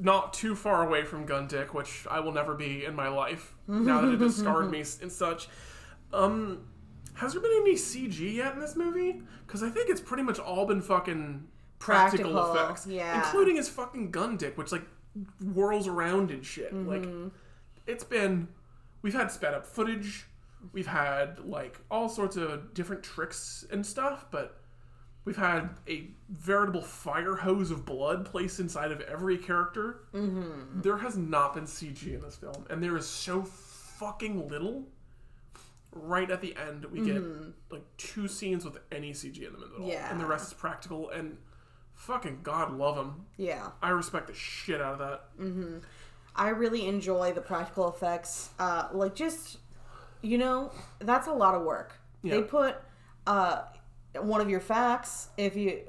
[0.00, 3.52] not too far away from gun dick, which I will never be in my life
[3.68, 5.48] now that it has scarred me and such,
[6.12, 6.66] um,
[7.14, 9.20] has there been any CG yet in this movie?
[9.46, 11.46] Because I think it's pretty much all been fucking
[11.78, 13.16] practical, Practical, effects, yeah.
[13.18, 14.86] including his fucking gun dick, which like
[15.42, 16.74] whirls around and shit.
[16.74, 16.88] Mm-hmm.
[16.88, 17.32] Like,
[17.86, 18.48] it's been
[19.06, 20.26] we've had sped up footage
[20.72, 24.58] we've had like all sorts of different tricks and stuff but
[25.24, 30.80] we've had a veritable fire hose of blood placed inside of every character mm-hmm.
[30.82, 34.82] there has not been cg in this film and there is so fucking little
[35.92, 37.22] right at the end we get
[37.70, 39.88] like two scenes with any cg in the middle Mm-hmm.
[39.90, 40.10] Yeah.
[40.10, 41.36] and the rest is practical and
[41.94, 43.68] fucking god love them Yeah.
[43.80, 45.20] i respect the shit out of that
[46.36, 48.50] I really enjoy the practical effects.
[48.58, 49.58] Uh, like just,
[50.22, 50.70] you know,
[51.00, 51.94] that's a lot of work.
[52.22, 52.36] Yeah.
[52.36, 52.76] They put
[53.26, 53.62] uh,
[54.20, 55.80] one of your facts, if you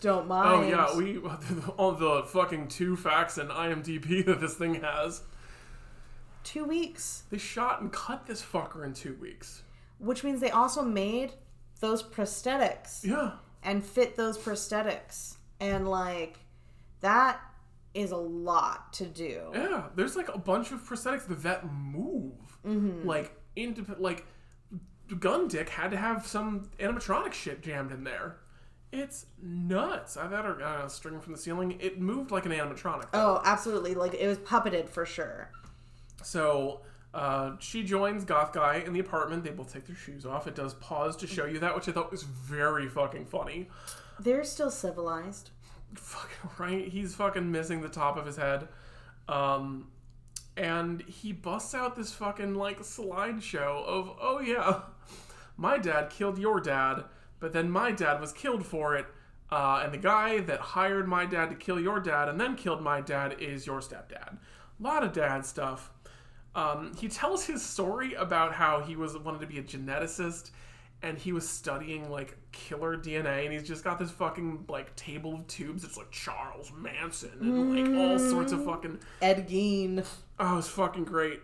[0.00, 0.48] don't mind.
[0.48, 1.18] Oh yeah, we
[1.76, 5.22] all the fucking two facts in IMDb that this thing has.
[6.44, 9.62] two weeks, They shot and cut this fucker in two weeks.
[9.98, 11.32] which means they also made
[11.80, 13.32] those prosthetics Yeah,
[13.62, 16.38] and fit those prosthetics, and like
[17.00, 17.40] that
[17.94, 19.50] is a lot to do.
[19.52, 19.84] yeah.
[19.96, 22.34] There's like a bunch of prosthetics the vet move
[23.04, 24.26] like into like
[25.18, 28.36] Gun Dick had to have some animatronic shit jammed in there.
[28.92, 30.16] It's nuts.
[30.16, 31.76] I've had a uh, string from the ceiling.
[31.80, 33.08] It moved like an animatronic.
[33.12, 33.94] Oh, absolutely!
[33.94, 35.50] Like it was puppeted for sure.
[36.22, 36.80] So
[37.14, 39.44] uh, she joins Goth Guy in the apartment.
[39.44, 40.46] They both take their shoes off.
[40.46, 43.68] It does pause to show you that, which I thought was very fucking funny.
[44.18, 45.50] They're still civilized.
[46.58, 46.88] Right.
[46.88, 48.68] He's fucking missing the top of his head.
[49.28, 49.88] Um,
[50.56, 54.80] and he busts out this fucking like slideshow of, oh yeah,
[55.56, 57.04] my dad killed your dad,
[57.38, 59.06] but then my dad was killed for it.
[59.50, 62.82] Uh, and the guy that hired my dad to kill your dad and then killed
[62.82, 64.34] my dad is your stepdad.
[64.34, 65.90] A lot of dad stuff.
[66.54, 70.50] Um, he tells his story about how he was wanted to be a geneticist
[71.02, 75.34] and he was studying like killer DNA and he's just got this fucking like table
[75.34, 75.84] of tubes.
[75.84, 78.66] It's like Charles Manson and like all sorts of mm.
[78.66, 80.04] fucking Ed Gein.
[80.38, 81.40] Oh, it's fucking great.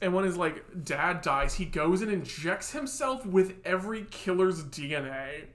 [0.00, 5.46] And when his like dad dies, he goes and injects himself with every killer's DNA.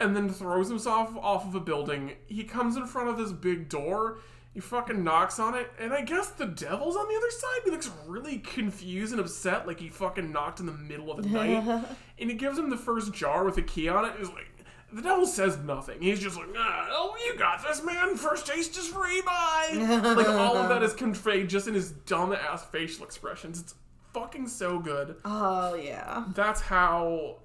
[0.00, 2.14] And then throws himself off of a building.
[2.26, 4.18] He comes in front of this big door.
[4.54, 7.60] He fucking knocks on it, and I guess the devil's on the other side.
[7.64, 11.28] He looks really confused and upset, like he fucking knocked in the middle of the
[11.30, 11.84] night.
[12.18, 14.12] and he gives him the first jar with a key on it.
[14.18, 14.52] He's like,
[14.92, 16.02] the devil says nothing.
[16.02, 18.14] He's just like, ah, oh, you got this, man.
[18.16, 19.70] First taste is free, bye.
[20.16, 23.58] like all of that is conveyed just in his dumb ass facial expressions.
[23.60, 23.74] It's
[24.12, 25.16] fucking so good.
[25.24, 26.24] Oh yeah.
[26.34, 27.38] That's how,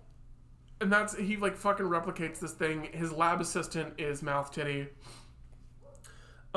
[0.81, 2.89] and that's he like fucking replicates this thing.
[2.91, 4.87] His lab assistant is Mouth Titty.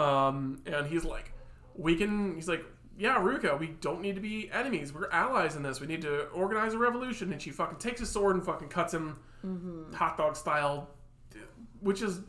[0.01, 1.33] Um, and he's like,
[1.75, 2.35] we can.
[2.35, 2.65] He's like,
[2.99, 4.93] yeah, Ruka, we don't need to be enemies.
[4.93, 5.81] We're allies in this.
[5.81, 7.33] We need to organize a revolution.
[7.33, 9.19] And she fucking takes his sword and fucking cuts him,
[9.95, 10.89] hot dog style,
[11.81, 12.21] which is.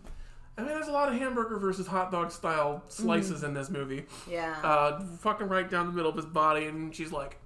[0.58, 4.06] I mean, there's a lot of hamburger versus hot dog style slices in this movie.
[4.30, 4.56] Yeah.
[4.62, 7.38] Uh, fucking right down the middle of his body, and she's like,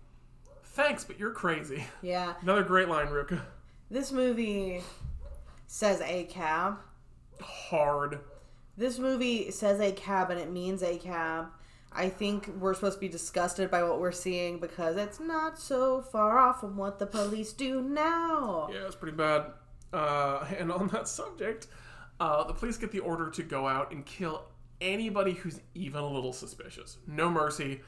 [0.63, 2.33] "Thanks, but you're crazy." yeah.
[2.41, 3.41] Another great line, Ruka.
[3.91, 4.81] This movie
[5.67, 6.77] says ACAB.
[7.41, 8.19] Hard.
[8.77, 11.47] This movie says ACAB and it means ACAB.
[11.91, 16.01] I think we're supposed to be disgusted by what we're seeing because it's not so
[16.01, 18.69] far off from what the police do now.
[18.71, 19.45] Yeah, it's pretty bad.
[19.93, 21.67] Uh, and on that subject,
[22.19, 24.43] uh, the police get the order to go out and kill
[24.81, 26.97] anybody who's even a little suspicious.
[27.07, 27.81] No mercy.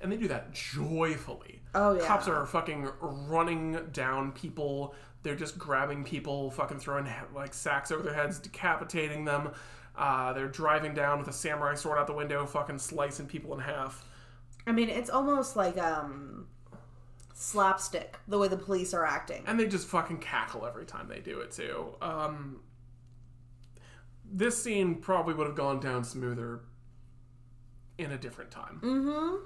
[0.00, 1.62] And they do that joyfully.
[1.76, 2.04] Oh, yeah.
[2.04, 4.96] Cops are fucking running down people.
[5.22, 9.50] They're just grabbing people, fucking throwing like sacks over their heads, decapitating them.
[9.96, 13.60] Uh, they're driving down with a samurai sword out the window, fucking slicing people in
[13.60, 14.04] half.
[14.66, 16.46] I mean, it's almost like um
[17.34, 19.42] slapstick the way the police are acting.
[19.46, 21.94] and they just fucking cackle every time they do it too.
[22.00, 22.60] Um,
[24.24, 26.60] this scene probably would have gone down smoother
[27.98, 29.36] in a different time, Mm-hmm.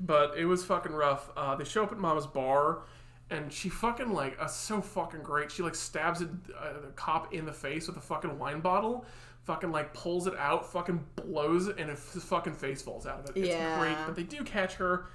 [0.00, 1.30] but it was fucking rough.
[1.36, 2.82] Uh, they show up at Mama's bar,
[3.30, 5.50] and she fucking like uh, so fucking great.
[5.50, 6.28] She like stabs a,
[6.60, 9.06] a cop in the face with a fucking wine bottle.
[9.44, 13.30] Fucking like pulls it out, fucking blows, it, and his fucking face falls out of
[13.30, 13.40] it.
[13.40, 13.78] It's Yeah.
[13.78, 15.06] great, but they do catch her,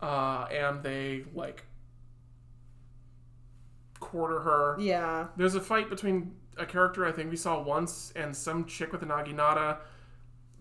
[0.00, 1.64] uh, and they like
[4.00, 4.76] quarter her.
[4.78, 5.28] Yeah.
[5.36, 9.02] There's a fight between a character I think we saw once and some chick with
[9.02, 9.78] a naginata.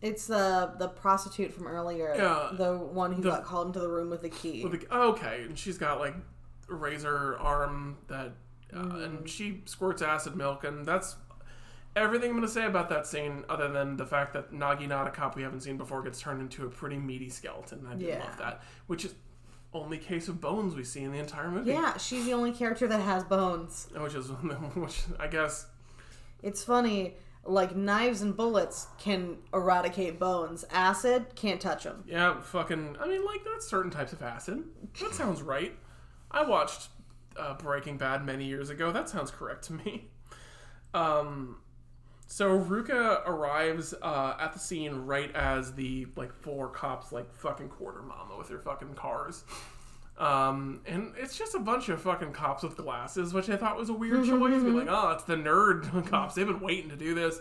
[0.02, 2.50] It's the the prostitute from earlier, Yeah.
[2.58, 4.64] the one who The- got called into the room with the key.
[4.66, 6.16] With oh, okay, and she's got like
[6.70, 8.34] a razor arm that,
[8.74, 9.04] uh, Mm.
[9.06, 11.16] and she squirts acid milk, and that's
[11.96, 13.44] everything I'm gonna say about that scene.
[13.50, 16.70] Other than the fact that Naginata cop we haven't seen before gets turned into a
[16.70, 17.86] pretty meaty skeleton.
[17.90, 18.20] I do Yeah.
[18.24, 19.14] love that, which is
[19.74, 21.72] only case of bones we see in the entire movie.
[21.72, 23.88] yeah, she's the only character that has bones.
[23.96, 24.28] which is
[24.76, 25.66] which I guess
[26.44, 27.16] It's funny,
[27.46, 30.64] like knives and bullets can eradicate bones.
[30.72, 32.04] Acid can't touch them.
[32.08, 32.98] Yeah, fucking.
[33.00, 34.64] I mean, like that's certain types of acid.
[35.02, 35.76] That sounds right.
[36.32, 36.90] I watched
[37.36, 38.92] uh, Breaking Bad many years ago.
[38.92, 40.08] That sounds correct to me.
[40.94, 41.58] Um,
[42.34, 47.70] so Ruka arrives uh, at the scene right as the like four cops like fucking
[47.70, 49.44] quarter mama with their fucking cars.
[50.18, 53.90] Um, and it's just a bunch of fucking cops with glasses, which I thought was
[53.90, 54.64] a weird choice.
[54.64, 56.34] Be like, oh, it's the nerd cops.
[56.34, 57.40] They've been waiting to do this,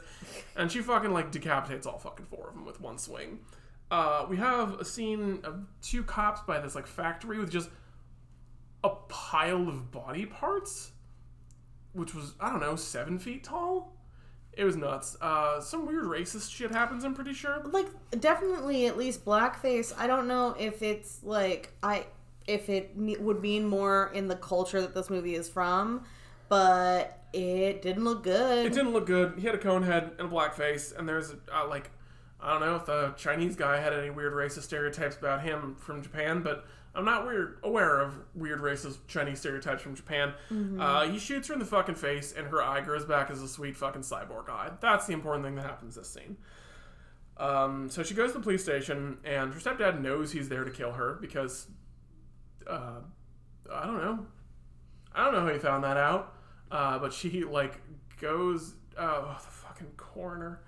[0.57, 3.39] and she fucking like decapitates all fucking four of them with one swing.
[3.91, 7.71] Uh, we have a scene of two cops by this like factory with just
[8.85, 10.91] a pile of body parts,
[11.95, 13.97] which was I don't know seven feet tall.
[14.55, 15.17] It was nuts.
[15.21, 17.05] Uh, some weird racist shit happens.
[17.05, 17.63] I'm pretty sure.
[17.65, 17.87] Like
[18.21, 19.95] definitely at least blackface.
[19.97, 22.07] I don't know if it's like I
[22.47, 26.05] if it me- would mean more in the culture that this movie is from,
[26.49, 28.67] but it didn't look good.
[28.67, 29.35] It didn't look good.
[29.39, 31.91] He had a cone head and a black face, and there's uh, like
[32.39, 36.03] I don't know if the Chinese guy had any weird racist stereotypes about him from
[36.03, 40.35] Japan, but I'm not weird aware of weird racist Chinese stereotypes from Japan.
[40.79, 43.49] Uh, he shoots her in the fucking face, and her eye grows back as a
[43.49, 44.71] sweet fucking cyborg eye.
[44.81, 46.37] That's the important thing that happens this scene.
[47.39, 50.71] Um, so she goes to the police station, and her stepdad knows he's there to
[50.71, 51.67] kill her because
[52.67, 53.01] uh,
[53.73, 54.27] I don't know.
[55.15, 56.35] I don't know how he found that out.
[56.71, 57.81] Uh, but she like
[58.21, 58.75] goes.
[58.99, 60.61] Oh, the fucking coroner.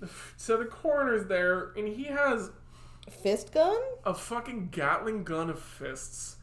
[0.38, 2.50] So the coroner's there, and he has
[3.08, 3.80] Fist gun?
[4.04, 6.36] a fucking Gatling gun of fists,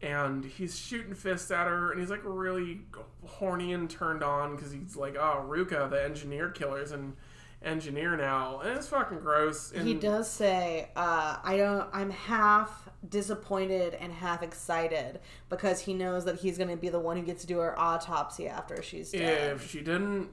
[0.00, 2.82] and he's shooting fists at her, and he's like really
[3.26, 7.14] horny and turned on because he's like, oh, Ruka, the engineer killer's an
[7.62, 9.72] engineer now, and it's fucking gross.
[9.72, 15.94] And He does say, uh, I don't I'm half disappointed and half excited because he
[15.94, 19.10] knows that he's gonna be the one who gets to do her autopsy after she's
[19.10, 19.56] dead.
[19.56, 20.28] If she didn't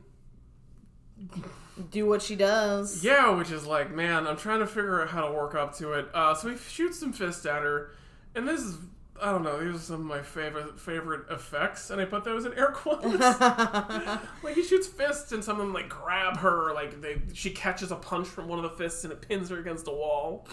[1.89, 3.03] Do what she does.
[3.03, 5.93] Yeah, which is like, man, I'm trying to figure out how to work up to
[5.93, 6.09] it.
[6.13, 7.91] Uh, so he shoots some fists at her,
[8.35, 8.77] and this is,
[9.21, 12.45] I don't know, these are some of my favorite favorite effects, and I put those
[12.45, 13.05] in air quotes.
[14.43, 17.91] like he shoots fists, and some of them like grab her, like they she catches
[17.91, 20.47] a punch from one of the fists, and it pins her against a wall.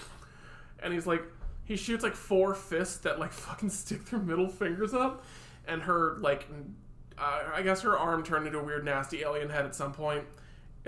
[0.81, 1.23] And he's like,
[1.65, 5.25] he shoots like four fists that like fucking stick their middle fingers up,
[5.67, 6.47] and her like,
[7.19, 10.25] uh, I guess her arm turned into a weird nasty alien head at some point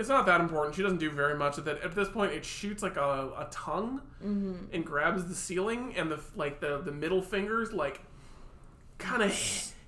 [0.01, 0.75] it's not that important.
[0.75, 1.79] She doesn't do very much of that.
[1.83, 4.73] At this point, it shoots like a, a tongue mm-hmm.
[4.73, 8.01] and grabs the ceiling, and the like the the middle fingers like
[8.97, 9.31] kind of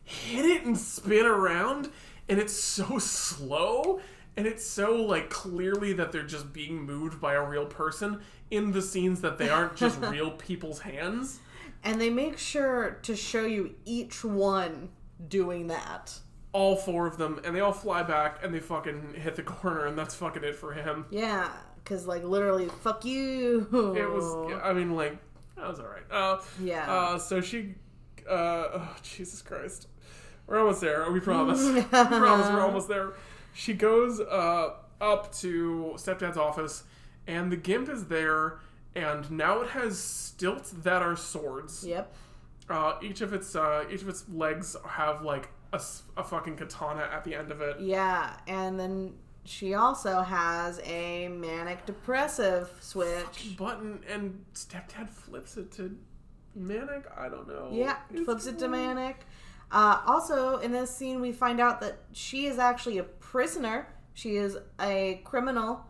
[0.03, 1.89] hit it and spin around,
[2.29, 4.01] and it's so slow,
[4.37, 8.71] and it's so like clearly that they're just being moved by a real person in
[8.71, 11.39] the scenes that they aren't just real people's hands.
[11.83, 14.89] And they make sure to show you each one
[15.27, 16.19] doing that.
[16.53, 19.87] All four of them, and they all fly back, and they fucking hit the corner,
[19.87, 21.05] and that's fucking it for him.
[21.09, 21.49] Yeah,
[21.83, 23.67] because like literally, fuck you.
[23.97, 24.59] It was.
[24.63, 25.17] I mean, like
[25.57, 26.03] that was all right.
[26.11, 26.91] Uh, Yeah.
[26.91, 27.75] Uh, so she.
[28.29, 29.87] Uh, oh, Jesus Christ,
[30.47, 31.11] we're almost there.
[31.11, 31.61] We promise.
[31.73, 33.13] we promise we're almost there.
[33.53, 36.83] She goes uh, up to stepdad's office,
[37.27, 38.59] and the gimp is there,
[38.95, 41.83] and now it has stilts that are swords.
[41.85, 42.15] Yep.
[42.69, 45.81] Uh, each of its uh, each of its legs have like a,
[46.17, 47.79] a fucking katana at the end of it.
[47.79, 53.57] Yeah, and then she also has a manic depressive switch.
[53.57, 55.97] Button and stepdad flips it to
[56.55, 57.05] manic.
[57.17, 57.69] I don't know.
[57.71, 59.25] Yeah, It's flips it to manic.
[59.71, 63.87] Uh, also, in this scene, we find out that she is actually a prisoner.
[64.13, 65.85] She is a criminal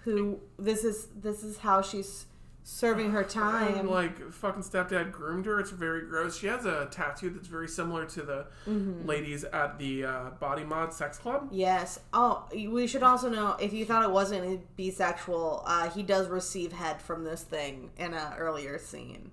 [0.00, 2.26] who this is this is how she's
[2.66, 3.90] serving her And time.
[3.90, 5.60] like fucking stepdad groomed her.
[5.60, 6.38] It's very gross.
[6.38, 9.06] She has a tattoo that's very similar to the Mm-hmm.
[9.06, 11.48] ladies at the uh, Body Mod Sex Club.
[11.52, 12.00] Yes.
[12.14, 16.72] Oh, we should also know if you thought it wasn't bisexual, uh, he does receive
[16.72, 19.30] head from this thing in an earlier scene.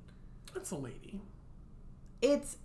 [0.56, 1.22] It's a lady.
[2.22, 2.58] It's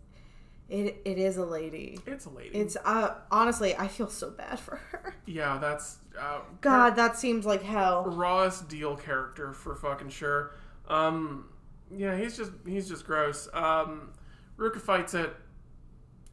[0.68, 2.00] it it is a lady.
[2.06, 2.58] It's a lady.
[2.58, 5.14] It's uh honestly, I feel so bad for her.
[5.24, 8.04] yeah, that's uh, God, that seems like hell.
[8.04, 10.52] rawest deal character for fucking sure.
[10.88, 11.48] Um,
[11.94, 13.48] yeah, he's just he's just gross.
[13.52, 14.12] Um,
[14.58, 15.34] Ruka fights it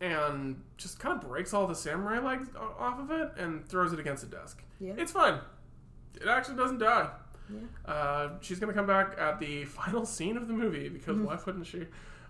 [0.02, 4.00] and just kind of breaks all the samurai legs off of it and throws it
[4.00, 4.62] against a desk.
[4.80, 4.94] Yeah.
[4.98, 5.40] It's fine.
[6.20, 7.10] It actually doesn't die.
[7.86, 11.68] Uh, she's gonna come back at the final scene of the movie because why wouldn't
[11.68, 11.86] she?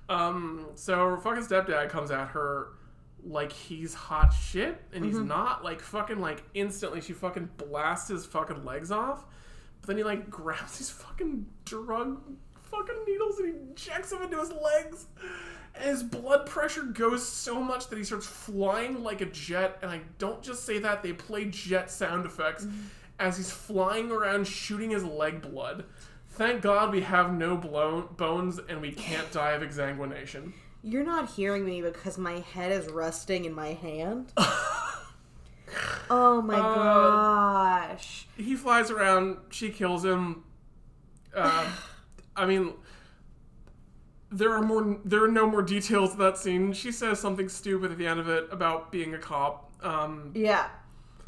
[0.10, 2.70] Um, so her fucking stepdad comes at her
[3.26, 5.28] like he's hot shit, and he's mm-hmm.
[5.28, 7.02] not like fucking like instantly.
[7.02, 9.26] She fucking blasts his fucking legs off,
[9.82, 12.22] but then he like grabs these fucking drug
[12.74, 15.06] fucking needles and he injects them into his legs.
[15.76, 19.80] And his blood pressure goes so much that he starts flying like a jet.
[19.82, 22.82] And I don't just say that, they play jet sound effects mm-hmm.
[23.20, 25.86] as he's flying around shooting his leg blood.
[26.30, 30.54] Thank God we have no blown bones and we can't die of exsanguination.
[30.84, 34.34] You're not hearing me because my head is resting in my hand.
[36.10, 38.28] oh my Uh, gosh.
[38.38, 40.44] He flies around, she kills him.
[41.34, 41.66] Uh,
[42.36, 42.74] I mean,
[44.32, 44.98] there are more.
[45.06, 46.74] There are no more details of that scene.
[46.74, 49.72] She says something stupid at the end of it about being a cop.
[49.86, 50.68] Um, Yeah.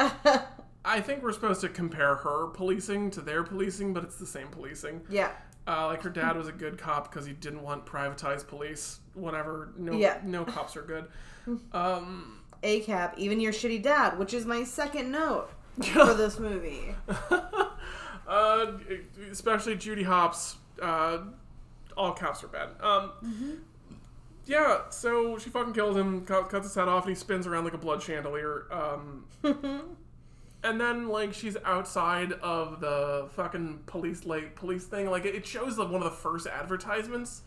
[0.87, 4.47] I think we're supposed to compare her policing to their policing, but it's the same
[4.47, 5.01] policing.
[5.09, 5.31] yeah.
[5.67, 8.99] Uh, like her dad was a good cop because he didn't want privatized police.
[9.15, 9.69] Whatever.
[9.77, 10.19] No, Yeah.
[10.23, 11.05] no cops are good.
[11.73, 15.49] Um, ACAB, even your shitty dad, which is my second note
[15.83, 16.95] for this movie.
[18.27, 18.65] uh,
[19.31, 20.55] especially Judy Hopps.
[20.81, 21.19] Uh,
[21.95, 22.69] all cops are bad.
[22.81, 23.11] Um,
[24.45, 24.89] yeah.
[24.89, 27.77] So she fucking kills him, cuts his head off, and he spins around like a
[27.77, 28.65] blood chandelier.
[28.71, 29.25] Um,
[30.65, 35.09] and then like she's outside of the fucking police like police thing.
[35.09, 37.43] Like it shows like one of the first advertisements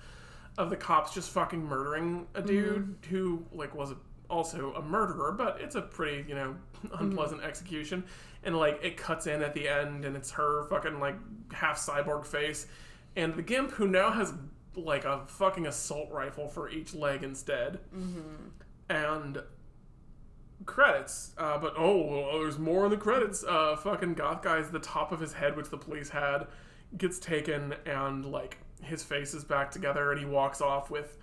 [0.56, 2.46] of the cops just fucking murdering a mm-hmm.
[2.46, 3.92] dude who like was
[4.30, 6.54] also a murderer, but it's a pretty you know
[6.86, 7.04] mm-hmm.
[7.04, 8.04] unpleasant execution.
[8.44, 11.16] And like it cuts in at the end, and it's her fucking like
[11.52, 12.68] half cyborg face,
[13.16, 14.32] and the gimp who now has
[14.76, 18.48] like a fucking assault rifle for each leg instead, mm-hmm.
[18.88, 19.42] and
[20.66, 21.32] credits.
[21.38, 23.44] Uh, but oh, well, there's more in the credits.
[23.44, 26.46] Uh, fucking goth guy's the top of his head, which the police had,
[26.96, 31.18] gets taken, and like his face is back together, and he walks off with,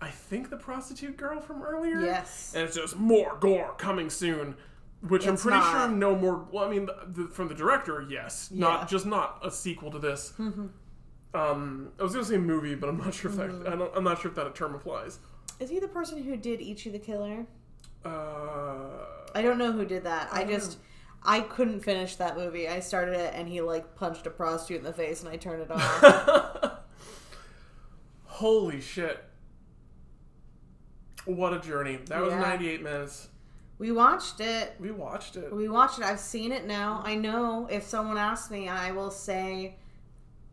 [0.00, 2.00] I think the prostitute girl from earlier.
[2.00, 2.52] Yes.
[2.54, 4.56] And it's just more gore coming soon.
[5.08, 5.72] Which I'm pretty not.
[5.72, 6.46] sure no more.
[6.52, 8.60] Well, I mean, the, the, from the director, yes, Yeah.
[8.60, 10.32] not just not a sequel to this.
[10.38, 13.50] um, I was gonna say movie, but I'm not sure if that.
[13.50, 13.66] Mm-hmm.
[13.66, 15.18] I don't, I'm not sure if that term applies.
[15.58, 17.46] Is he the person who did Ichi the Killer?
[18.04, 18.88] Uh,
[19.34, 20.28] I don't know who did that.
[20.32, 20.78] I, don't just
[21.24, 22.68] I couldn't finish that movie.
[22.68, 25.62] I started it and he like punched a prostitute in the face and I turned
[25.62, 26.72] it off.
[28.24, 29.22] Holy shit.
[31.24, 32.00] What a journey.
[32.06, 33.28] That was 98 minutes.
[33.78, 34.74] we watched it.
[34.80, 35.54] We watched it.
[35.54, 36.04] We watched it.
[36.04, 37.00] I've seen it now.
[37.04, 39.76] I know if someone asks me, I will say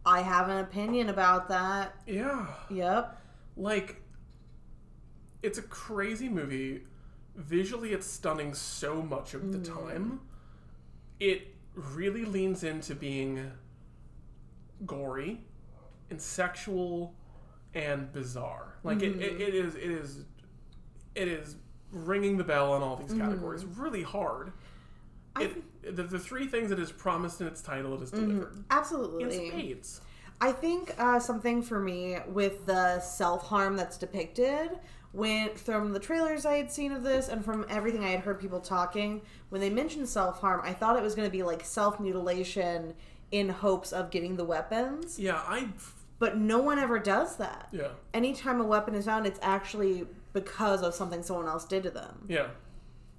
[0.05, 1.95] I have an opinion about that.
[2.05, 2.45] Yeah.
[2.69, 3.17] Yep.
[3.57, 4.01] Like,
[5.41, 6.83] it's a crazy movie.
[7.39, 9.87] Visually, it's stunning so much of the mm.
[9.87, 10.19] time.
[11.19, 13.51] It really leans into being
[14.85, 15.41] gory
[16.09, 17.15] and sexual
[17.73, 18.75] and bizarre.
[18.83, 19.41] Like, it, it, mm-hmm.
[19.41, 20.25] it is, it is,
[21.15, 21.55] it is
[21.91, 23.21] ringing the bell on all these mm-hmm.
[23.21, 24.51] categories really hard.
[25.35, 28.27] I It, the, the three things it is promised in its title, it is mm-hmm.
[28.27, 28.55] delivered.
[28.55, 29.49] In Absolutely.
[29.49, 30.01] spades.
[30.41, 34.71] I think uh, something for me with the self harm that's depicted
[35.13, 38.39] went from the trailers I had seen of this and from everything I had heard
[38.39, 39.21] people talking.
[39.49, 42.93] When they mentioned self harm, I thought it was going to be like self mutilation
[43.31, 45.67] in hopes of getting the weapons, Yeah, I.
[46.17, 47.67] but no one ever does that.
[47.71, 51.89] Yeah, Anytime a weapon is found, it's actually because of something someone else did to
[51.91, 52.25] them.
[52.27, 52.47] yeah.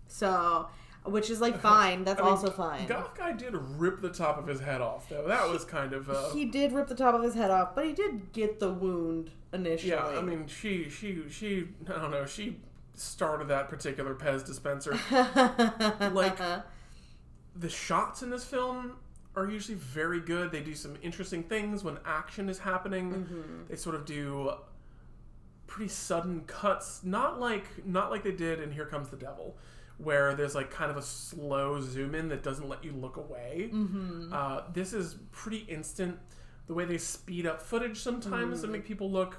[0.08, 0.68] So
[1.04, 2.04] which is like fine.
[2.04, 2.86] That's I mean, also fine.
[2.86, 5.26] Goth guy did rip the top of his head off, though.
[5.26, 6.10] That was kind of.
[6.10, 8.70] Uh, He did rip the top of his head off, but he did get the
[8.72, 9.92] wound initially.
[9.92, 11.68] yeah, I mean, she, she, she.
[11.88, 12.26] I don't know.
[12.26, 12.56] She
[12.94, 14.98] started that particular Pez dispenser.
[16.12, 16.38] like
[17.56, 18.96] the shots in this film
[19.36, 20.50] are usually very good.
[20.50, 23.12] They do some interesting things when action is happening.
[23.12, 23.42] Mm-hmm.
[23.68, 24.52] They sort of do
[25.66, 29.56] pretty sudden cuts, not like not like they did in Here Comes the Devil,
[29.98, 33.70] where there's like kind of a slow zoom in that doesn't let you look away.
[33.72, 34.32] Mm-hmm.
[34.32, 36.18] Uh, this is pretty instant.
[36.70, 38.62] The way they speed up footage sometimes Mm.
[38.62, 39.38] to make people look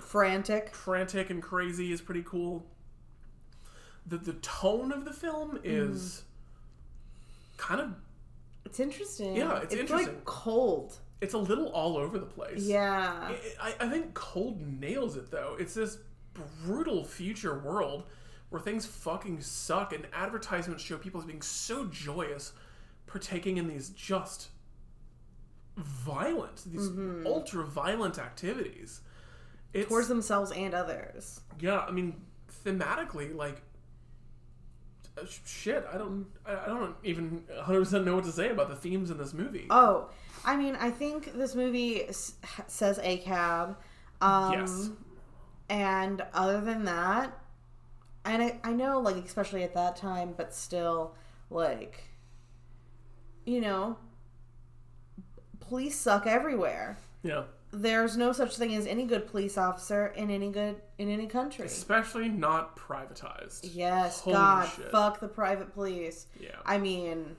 [0.00, 0.74] frantic.
[0.74, 2.66] frantic and crazy is pretty cool.
[4.06, 6.22] The the tone of the film is
[7.58, 7.90] kind of
[8.64, 9.36] It's interesting.
[9.36, 10.14] Yeah, it's interesting.
[10.14, 10.98] like cold.
[11.20, 12.62] it's a little all over the place.
[12.62, 13.34] Yeah.
[13.60, 15.54] I, I think Cold nails it though.
[15.60, 15.98] It's this
[16.64, 18.04] brutal future world
[18.48, 22.54] where things fucking suck and advertisements show people as being so joyous
[23.06, 24.48] partaking in these just
[25.76, 26.88] violent, these
[27.26, 29.00] ultra violent activities.
[29.72, 31.40] It's, Towards themselves and others.
[31.60, 32.20] yeah, I mean,
[32.64, 33.62] thematically, like,
[35.16, 38.76] uh, shit, I don't, I I don't even 100% know what to say about the
[38.76, 39.66] themes in this movie.
[39.70, 40.10] Oh,
[40.44, 42.34] I mean, I think this movie s-
[42.66, 43.76] says ACAB.
[44.20, 44.90] Um, yes.
[45.68, 47.38] And other than that,
[48.24, 51.14] and I, I know, like, especially at that time, but still,
[51.48, 52.02] like,
[53.46, 53.98] you know,
[55.70, 56.98] police suck everywhere.
[57.22, 57.44] Yeah.
[57.72, 61.64] There's no such thing as any good police officer in any good in any country.
[61.66, 63.70] Especially not privatized.
[63.72, 64.90] Yes, Holy God, shit.
[64.90, 66.26] fuck the private police.
[66.40, 66.56] Yeah.
[66.66, 67.36] I mean,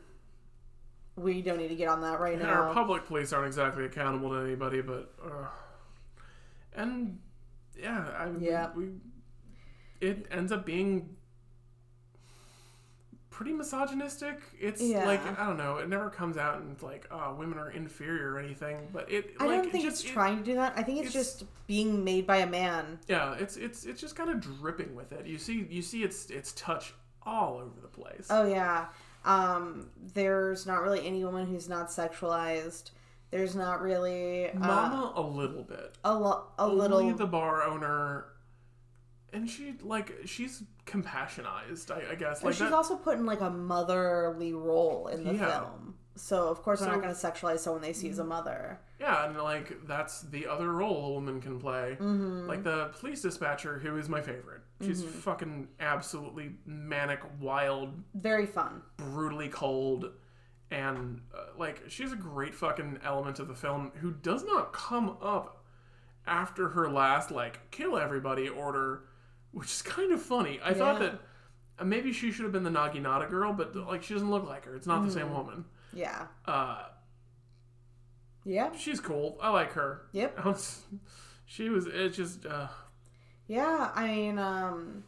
[1.18, 2.62] we don't need to get on that right And now.
[2.64, 5.48] our public police aren't exactly accountable to anybody, but uh,
[6.76, 7.20] and
[7.78, 8.70] yeah, I Yeah.
[8.74, 8.86] we
[10.00, 11.18] it ends up being
[13.42, 14.40] pretty misogynistic.
[14.60, 15.06] It's Yeah.
[15.06, 15.78] like I don't know.
[15.78, 18.78] It never comes out and it's like, oh, women are inferior or anything.
[18.94, 20.74] But it, I like, don't it think just, it's it- trying to do that.
[20.78, 23.00] I think it's, it's- just being made by a man.
[23.08, 25.26] yeah, it's it's it's just kind of dripping with it.
[25.26, 28.28] You see, you see its its touch all over the place.
[28.30, 28.88] Oh yeah.
[29.26, 32.92] Um, there's not really any woman who's not sexualized.
[33.32, 35.96] There's not really uh, Mama, a little bit.
[36.04, 37.14] a, lo- a Only little.
[37.14, 38.26] the bar owner,
[39.34, 41.92] and she like she's compassionized.
[41.92, 42.74] I, I guess like she's that.
[42.74, 45.60] also put in like a motherly role in the Yeah.
[45.62, 45.96] film.
[46.16, 48.80] So of course they're not going to sexualize someone they see as a mother.
[49.00, 51.98] yeah, and like that's the other role a woman can play.
[52.00, 52.48] Mm-hmm.
[52.48, 54.62] Like the police dispatcher, who is my favorite.
[54.84, 58.82] She's fucking absolutely manic, wild, Very fun.
[58.98, 60.12] brutally cold,
[60.70, 65.18] and uh, like she's a great fucking element of the film who does not come
[65.22, 65.64] up
[66.28, 69.04] after her last like kill everybody order,
[69.52, 70.60] which is kind of funny.
[70.64, 71.20] I thought that
[71.80, 74.66] uh, maybe she should have been the Naginata girl, but like she doesn't look like
[74.66, 74.76] her.
[74.76, 75.66] It's not the same woman.
[75.94, 76.28] Yeah.
[76.46, 76.84] Uh,
[78.46, 78.72] Yeah.
[78.78, 79.38] she's cool.
[79.42, 80.04] I like her.
[80.14, 80.40] Yep.
[81.46, 81.88] she was.
[81.88, 82.46] It's just.
[82.46, 82.68] Uh,
[83.48, 85.04] Yeah, I mean, um,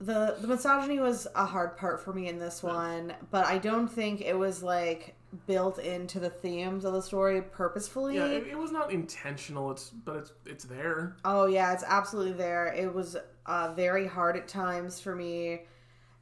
[0.00, 3.88] the the misogyny was a hard part for me in this one, but I don't
[3.88, 5.14] think it was like
[5.46, 8.16] built into the themes of the story purposefully.
[8.16, 9.70] yeah, it, it was not intentional.
[9.70, 11.16] It's but it's it's there.
[11.24, 12.66] oh yeah, it's absolutely there.
[12.72, 13.16] It was
[13.46, 15.62] uh, very hard at times for me,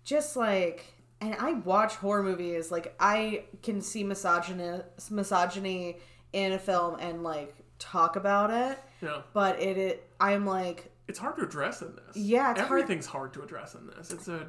[0.05, 0.85] just like.
[1.23, 2.71] And I watch horror movies.
[2.71, 4.81] Like I can see misogyny
[5.11, 5.99] misogyny
[6.33, 11.19] in a film and like talk about it, Yeah, but it, it I'm like it's
[11.19, 12.17] hard to address in this.
[12.17, 13.35] Yeah, it's hard- everything's hard.
[13.35, 14.11] to address in this.
[14.13, 14.47] It's a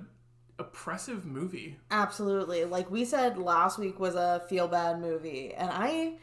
[0.61, 1.77] oppressive movie.
[1.91, 2.63] Absolutely.
[2.65, 6.13] Like we said last week was a feel bad movie, and I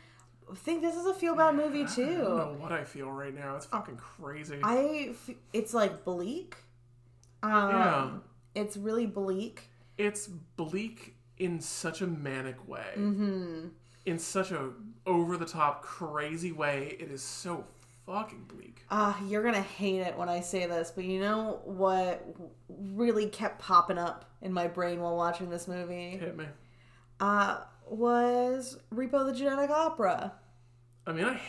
[0.56, 2.18] think this is a feel bad movie I don't too.
[2.22, 3.56] know what I feel right now.
[3.56, 4.58] It's fucking crazy.
[4.62, 6.56] I f- it's like bleak.
[7.42, 8.10] Um, Yeah.
[8.54, 9.68] It's really bleak.
[9.98, 12.92] it's bleak in such a manic way.
[12.96, 13.68] Mm-hmm.
[14.06, 14.70] In such a
[15.06, 16.96] over the top crazy way.
[16.98, 17.64] It is so
[18.08, 18.84] fucking bleak.
[18.90, 22.24] Uh, you're gonna hate it when I say this, but you know what
[22.68, 26.16] really kept popping up in my brain while watching this movie?
[26.16, 26.46] Hit me.
[27.20, 30.32] Uh, was Repo the Genetic Opera.
[31.06, 31.40] I mean, I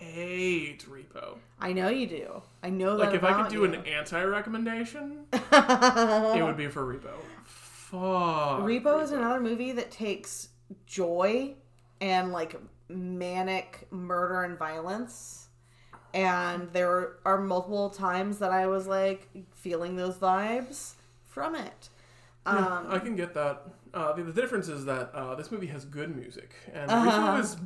[0.00, 1.38] hate Repo.
[1.60, 2.42] I know you do.
[2.62, 3.06] I know that.
[3.06, 3.64] Like, if I could do you.
[3.64, 7.12] an anti-recommendation, it would be for Repo.
[7.44, 8.60] Fuck.
[8.62, 10.48] Repo is another movie that takes
[10.86, 11.54] joy
[12.00, 12.56] and like
[12.94, 15.48] manic murder and violence.
[16.12, 20.92] And there are multiple times that I was like feeling those vibes
[21.24, 21.88] from it.
[22.46, 23.62] Um, I can get that.
[23.92, 27.32] Uh, the, the difference is that uh, this movie has good music, and Uh-huh.
[27.32, 27.56] Repo is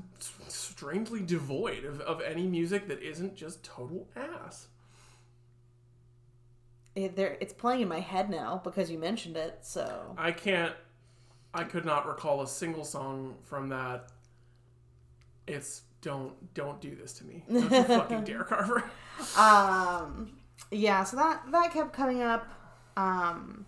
[0.48, 4.68] strangely devoid of, of any music that isn't just total ass.
[6.94, 9.58] it, there it's playing in my head now because you mentioned it.
[9.62, 10.74] So I can't.
[11.54, 14.10] I could not recall a single song from that.
[15.48, 17.42] It's don't don't do this to me.
[17.50, 18.84] Don't you fucking dare, Carver.
[19.36, 20.32] um
[20.70, 22.46] yeah so that that kept coming up
[22.96, 23.64] um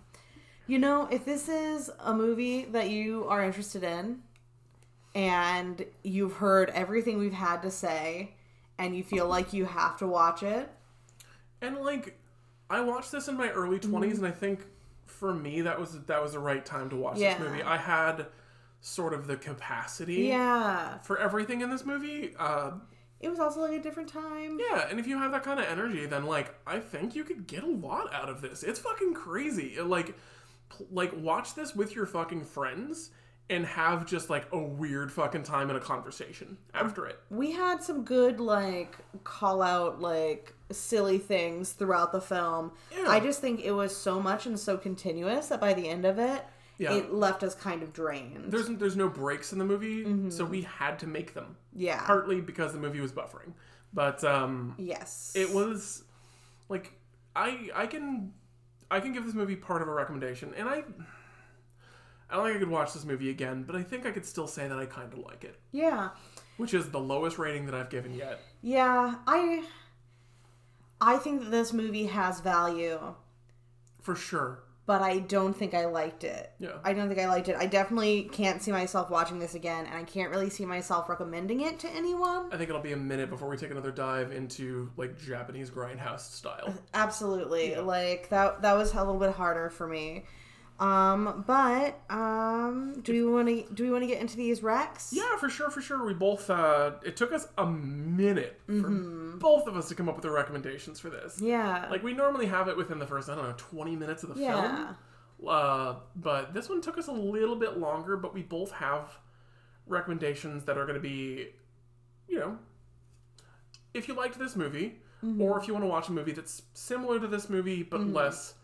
[0.67, 4.21] you know if this is a movie that you are interested in
[5.15, 8.33] and you've heard everything we've had to say
[8.77, 10.69] and you feel like you have to watch it
[11.61, 12.17] And like,
[12.69, 14.23] I watched this in my early 20s Mm-hmm.
[14.25, 14.65] and I think
[15.05, 17.37] for me that was that was the right time to watch Yeah.
[17.37, 17.61] this movie.
[17.63, 18.27] I had
[18.81, 22.33] sort of the capacity yeah for everything in this movie.
[22.37, 22.71] Uh,
[23.19, 25.65] it was also like a different time yeah, and if you have that kind of
[25.67, 28.63] energy, then like I think you could get a lot out of this.
[28.63, 29.79] It's fucking crazy.
[29.79, 30.15] Like,
[30.69, 33.11] pl- like watch this with your fucking friends
[33.51, 37.19] and have just like a weird fucking time in a conversation after it.
[37.29, 38.95] we had some good like
[39.25, 43.09] call out like silly things throughout the film Yeah.
[43.09, 46.17] i just think it was so much and so continuous that by the end of
[46.17, 46.45] it
[46.81, 46.93] Yeah.
[46.95, 50.29] it left us kind of drained There's there's no breaks in the movie, Mm-hmm.
[50.31, 51.55] so we had to make them.
[51.73, 53.53] yeah Partly because the movie was buffering,
[53.93, 56.03] but um, yes it was
[56.69, 56.93] like
[57.35, 58.33] I I can
[58.89, 60.83] I can give this movie part of a recommendation, and I
[62.29, 64.47] I don't think I could watch this movie again, but I think I could still
[64.47, 66.09] say that I kind of like it, yeah
[66.57, 68.39] which is the lowest rating that I've given yet.
[68.61, 69.63] Yeah, I
[70.99, 73.13] I think that this movie has value,
[74.01, 74.63] For sure.
[74.91, 76.51] But I don't think I liked it.
[76.59, 76.71] Yeah.
[76.83, 77.55] I don't think I liked it.
[77.57, 81.61] I definitely can't see myself watching this again, and I can't really see myself recommending
[81.61, 82.49] it to anyone.
[82.51, 86.29] I think it'll be a minute before we take another dive into like Japanese grindhouse
[86.29, 86.73] style.
[86.93, 87.77] Absolutely.
[87.77, 90.25] Like that that was a little bit harder for me.
[90.81, 95.09] Um, but um do we want to do we want to get into these recs?
[95.11, 96.03] Yeah, for sure, for sure.
[96.05, 98.89] We both uh it took us a minute for
[99.37, 101.39] both of us to come up with the recommendations for this.
[101.39, 101.87] Yeah.
[101.91, 104.35] Like we normally have it within the first, I don't know, 20 minutes of the
[104.35, 104.45] film.
[104.47, 104.75] yeah.
[104.77, 104.95] film.
[105.47, 109.17] Uh, but this one took us a little bit longer, but we both have
[109.87, 111.47] recommendations that are going to be,
[112.27, 112.57] you know,
[113.93, 115.39] if you liked this movie, Mm-hmm.
[115.39, 118.55] or if you want to watch a movie that's similar to this movie but less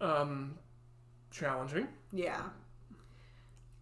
[0.00, 0.56] um,
[1.36, 1.88] challenging.
[2.12, 2.40] Yeah.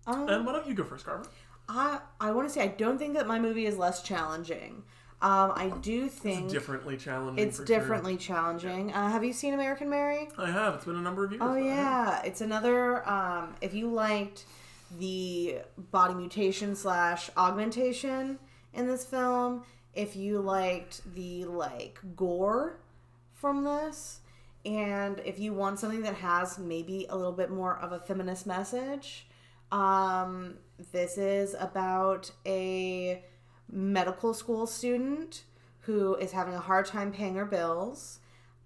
[0.07, 1.27] Um, And why don't you go first, Carver?
[1.69, 4.83] I I want to say I don't think that my movie is less challenging.
[5.23, 7.43] Um, I do think Differently challenging.
[7.47, 7.79] it's for sure.
[7.79, 8.93] differently challenging.
[8.93, 10.29] Uh, have you seen American Mary?
[10.37, 10.75] I have.
[10.75, 11.41] It's been a number of years.
[11.43, 11.67] Oh but I have.
[11.67, 13.09] yeah, it's another.
[13.09, 14.45] Um, if you liked
[14.99, 15.61] the
[15.91, 18.39] body mutation slash augmentation
[18.75, 19.63] in this film,
[19.95, 22.77] if you liked the like gore
[23.33, 24.21] from this,
[24.65, 28.47] and if you want something that has maybe a little bit more of a feminist
[28.47, 29.27] message,
[29.71, 30.55] um,
[30.93, 33.23] this is about a
[33.71, 35.45] medical school student
[35.81, 38.21] who is having a hard time paying her bills.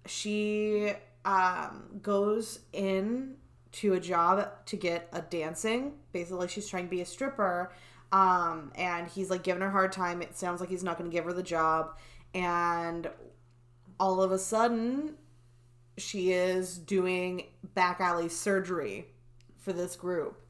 [0.05, 0.93] She
[1.25, 3.35] um, goes in
[3.71, 5.93] to a job to get a dancing.
[6.13, 7.71] Basically, she's trying to be a stripper.
[8.11, 10.21] Um, and he's like giving her a hard time.
[10.21, 11.97] It sounds like he's not going to give her the job.
[12.33, 13.09] And
[13.99, 15.15] all of a sudden,
[15.99, 17.43] she is doing
[17.75, 19.07] back alley surgery
[19.59, 20.41] for this group.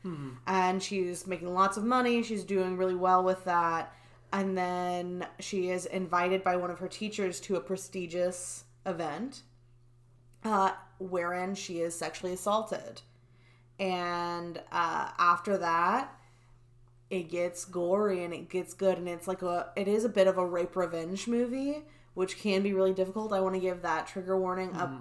[0.47, 2.23] And she's making lots of money.
[2.23, 3.93] She's doing really well with that.
[4.31, 9.41] And then she is invited by one of her teachers to a prestigious event
[10.43, 13.01] uh, wherein she is sexually assaulted.
[13.79, 16.15] And uh, after that,
[17.09, 18.99] it gets gory and it gets good.
[18.99, 22.61] And it's like a, it is a bit of a rape revenge movie, which can
[22.61, 23.33] be really difficult.
[23.33, 24.91] I want to give that trigger warning up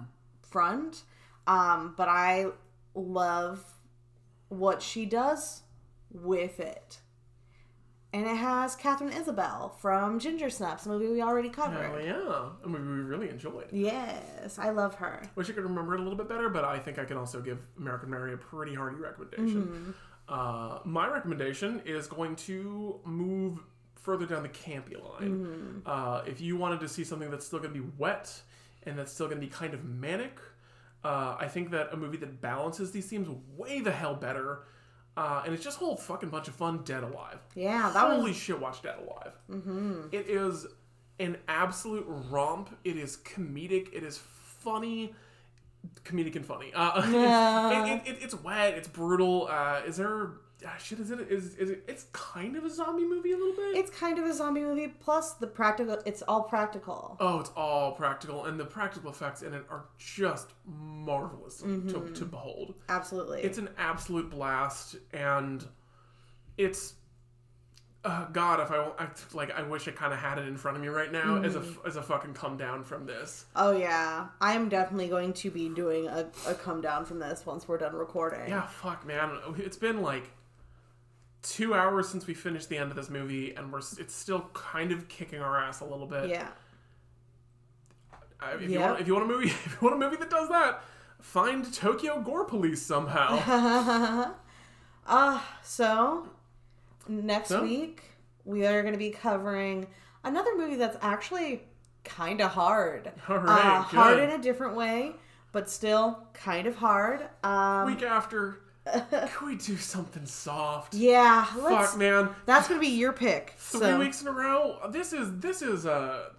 [0.51, 1.03] front.
[1.47, 2.47] Um, but I
[2.93, 3.63] love
[4.49, 5.63] what she does
[6.11, 6.99] with it.
[8.11, 11.91] And it has Katharine Isabelle from Ginger Snaps, a movie we already covered.
[11.93, 13.67] Oh yeah, a movie we really enjoyed.
[13.71, 15.21] Yes, I love her.
[15.35, 17.39] Wish I could remember it a little bit better, but I think I can also
[17.39, 19.93] give American Mary a pretty hearty recommendation.
[20.27, 23.59] Uh, my recommendation is going to move
[23.95, 25.83] further down the campy line.
[25.85, 28.41] Uh, if you wanted to see something that's still going to be wet
[28.89, 30.37] and that's still going to be kind of manic,
[31.03, 34.63] uh, I think that a movie that balances these themes way the hell better.
[35.15, 36.81] Uh, and it's just a whole fucking bunch of fun.
[36.83, 37.39] Dead Alive.
[37.55, 38.59] Yeah, that was Holy shit!
[38.59, 39.33] Watch Dead Alive.
[39.49, 40.01] Mm-hmm.
[40.11, 40.65] is
[41.19, 42.69] an absolute romp.
[42.83, 43.89] It is comedic.
[43.93, 45.13] It is funny,
[46.05, 46.71] comedic and funny.
[46.73, 47.85] Uh, Yeah.
[47.95, 48.75] it, it, it, it's wet.
[48.75, 49.47] It's brutal.
[49.49, 50.31] Uh, is there?
[50.77, 51.19] Shit, is it?
[51.31, 51.83] Is, is it?
[51.87, 53.77] It's kind of a zombie movie a little bit.
[53.77, 54.87] It's kind of a zombie movie.
[54.87, 56.01] Plus the practical.
[56.05, 57.15] It's all practical.
[57.19, 62.25] oh, it's all practical, and the practical effects in it are just marvelous to, to
[62.25, 62.75] behold.
[62.89, 63.41] Absolutely.
[63.41, 65.65] It's an absolute blast, and
[66.57, 66.95] it's
[68.05, 70.77] uh, God, if I, I like, I wish I kind of had it in front
[70.77, 73.45] of me right now as a as a fucking come down from this.
[73.55, 77.45] Oh yeah, I am definitely going to be doing a, a come down from this
[77.45, 78.47] once we're done recording.
[78.47, 79.37] Yeah, fuck, man.
[79.57, 80.29] It's been like
[81.41, 84.91] two hours since we finished the end of this movie, and we're it's still kind
[84.91, 86.29] of kicking our ass a little bit.
[86.29, 86.49] Yeah.
[88.41, 88.89] Uh, if, you Yeah.
[88.91, 90.81] want, if you want a movie, if you want a movie that does that,
[91.21, 94.33] find Tokyo Gore Police somehow.
[95.05, 96.27] Uh, so
[97.07, 97.63] next So?
[97.63, 98.03] week
[98.45, 99.87] we are going to be covering
[100.23, 101.63] another movie that's actually
[102.03, 103.11] kind of hard.
[103.27, 105.13] All right, uh, hard in a different way,
[105.51, 107.27] but still kind of hard.
[107.43, 108.61] Um, Week after,
[109.11, 110.93] can we do something soft?
[110.93, 111.91] yeah, let's.
[111.91, 112.29] Fuck, man.
[112.45, 113.53] That's going to be your pick.
[113.57, 113.99] Three so.
[113.99, 114.77] weeks in a row.
[114.89, 116.29] This is this is uh,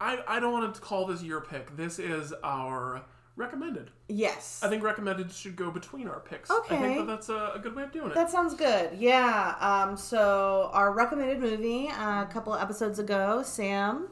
[0.00, 1.76] I I don't want to call this your pick.
[1.76, 3.02] This is our
[3.36, 3.90] recommended.
[4.08, 4.60] Yes.
[4.64, 6.50] I think recommended should go between our picks.
[6.50, 6.76] I Okay.
[6.78, 8.14] think that that's a, a good way of doing it.
[8.14, 8.90] That sounds good.
[8.98, 9.54] Yeah.
[9.60, 14.08] Um, so our recommended movie uh, a couple of episodes ago, Sam,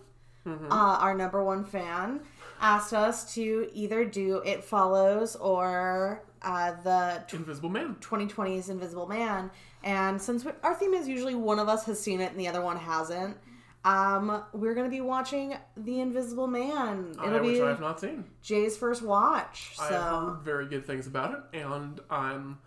[0.46, 0.70] Mm-hmm.
[0.70, 2.20] uh, our number one fan,
[2.60, 7.96] asked us to either do It Follows or uh, the Invisible Man.
[8.00, 9.50] 2020's Invisible Man.
[9.84, 12.48] And since we, our theme is usually one of us has seen it and the
[12.48, 13.36] other one hasn't,
[13.84, 17.14] um, we're going to be watching The Invisible Man.
[17.20, 18.24] I, It'll which be I have not seen.
[18.42, 19.74] Jay's first watch.
[19.78, 22.58] I have So heard very good things about it, and I'm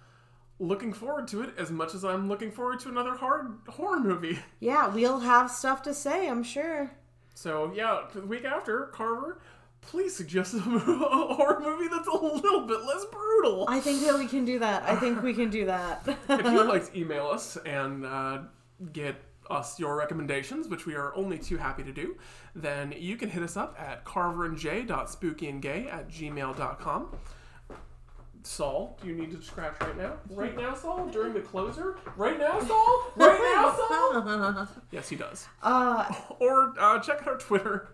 [0.60, 4.40] looking forward to it as much as I'm looking forward to another hard horror movie.
[4.60, 6.92] yeah, we'll have stuff to say, I'm sure.
[7.34, 9.40] So yeah, the week after Carver,
[9.82, 13.66] please suggest a horror movie that's a little bit less brutal.
[13.68, 14.84] I think that we can do that.
[14.84, 16.04] I think we can do that.
[16.08, 18.40] if you would like to email us and uh,
[18.94, 19.16] get
[19.50, 22.16] us your recommendations, which we are only too happy to do,
[22.56, 27.16] then you can hit us up at carverandj.spookyandgay at gmail.com.
[28.44, 30.14] Saul, do you need to scratch right now?
[30.30, 31.08] Right now, Saul?
[31.08, 31.98] During the closer?
[32.16, 33.04] Right now, Saul?
[33.18, 34.68] Right now, Saul?
[34.92, 35.48] yes, he does.
[35.62, 36.06] uh,
[36.40, 37.90] Or uh, check out our Twitter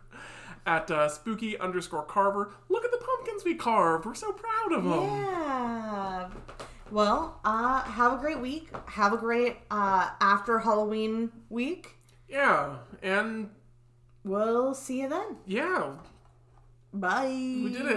[0.66, 2.54] at uh, spooky underscore carver.
[2.70, 4.06] Look at the pumpkins we carved.
[4.06, 5.04] We're so proud of them.
[5.10, 6.30] yeah.
[6.92, 8.70] Well, uh, have a great week.
[8.88, 11.96] Have a great uh, after Halloween week.
[12.30, 13.50] Yeah, and
[14.24, 15.38] We'll see you then.
[15.46, 15.92] yeah,
[16.94, 17.26] Bye.
[17.28, 17.92] we did it.